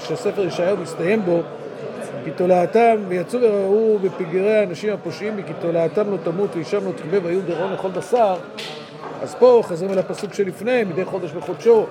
שספר 0.08 0.44
ישעיהו 0.44 0.76
מסתיים 0.76 1.22
בו, 1.24 1.42
כי 2.24 2.30
תולעתם, 2.30 2.96
ויצאו 3.08 3.40
וראו 3.42 3.98
בפגרי 3.98 4.56
האנשים 4.56 4.92
הפושעים, 4.92 5.42
כי 5.46 5.52
תולעתם 5.60 6.10
לא 6.10 6.16
תמות 6.24 6.56
ואישם 6.56 6.86
לא 6.86 6.92
תכבה 6.96 7.18
והיו 7.24 7.40
גרעון 7.48 7.72
לכל 7.72 7.88
בשר. 7.88 8.34
אז 9.22 9.34
פה 9.34 9.60
חוזרים 9.64 9.92
אל 9.92 9.98
הפסוק 9.98 10.34
שלפני, 10.34 10.84
מדי 10.84 11.04
חודש 11.04 11.30
בחודשו. 11.30 11.86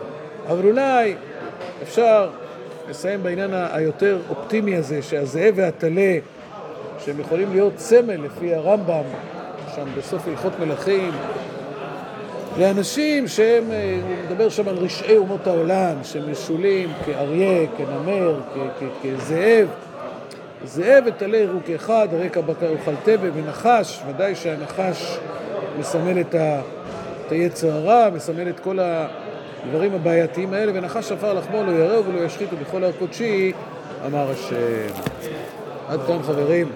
אבל 0.50 0.66
אולי 0.66 1.16
אפשר 1.84 2.30
לסיים 2.90 3.24
בעניין 3.24 3.54
היותר 3.54 4.20
אופטימי 4.30 4.76
הזה, 4.76 5.02
שהזאב 5.02 5.54
והטלה, 5.56 6.18
שהם 7.06 7.20
יכולים 7.20 7.52
להיות 7.52 7.74
סמל 7.78 8.16
לפי 8.26 8.56
הרמב"ם, 8.56 9.04
שם 9.76 9.86
בסוף 9.98 10.28
הלכות 10.28 10.60
מלכים, 10.60 11.12
לאנשים 12.60 13.28
שהם, 13.28 13.72
אה, 13.72 14.00
הוא 14.04 14.16
מדבר 14.26 14.50
שם 14.50 14.68
על 14.68 14.78
רשעי 14.78 15.18
אומות 15.18 15.48
העולם, 15.48 15.96
שמשולים 16.04 16.90
כאריה, 17.06 17.68
כנמר, 17.78 18.40
כזאב. 19.04 19.68
זאב 20.66 21.04
וטלה 21.06 21.38
יראו 21.38 21.60
כאחד, 21.66 22.08
הרקע 22.12 22.42
בקר 22.42 22.72
יאכל 22.72 22.92
תבן 23.04 23.30
ונחש, 23.34 24.00
ודאי 24.10 24.36
שהנחש 24.36 25.18
מסמל 25.80 26.20
את, 26.22 26.36
את 27.26 27.32
היצר 27.32 27.72
הרע, 27.72 28.10
מסמל 28.16 28.50
את 28.50 28.60
כל 28.60 28.80
הדברים 29.63 29.93
הבעייתיים 29.93 30.54
האלה, 30.54 30.72
ונחש 30.76 31.12
עפר 31.12 31.34
לחמו 31.34 31.63
לא 31.63 31.72
יראו 31.72 32.06
ולא 32.06 32.20
ישחיתו 32.20 32.56
בכל 32.56 32.84
הר 32.84 32.91
קודשי, 32.91 33.52
אמר 34.06 34.32
השם. 34.32 35.02
עד 35.88 36.00
כאן 36.08 36.24
חברים. 36.24 36.67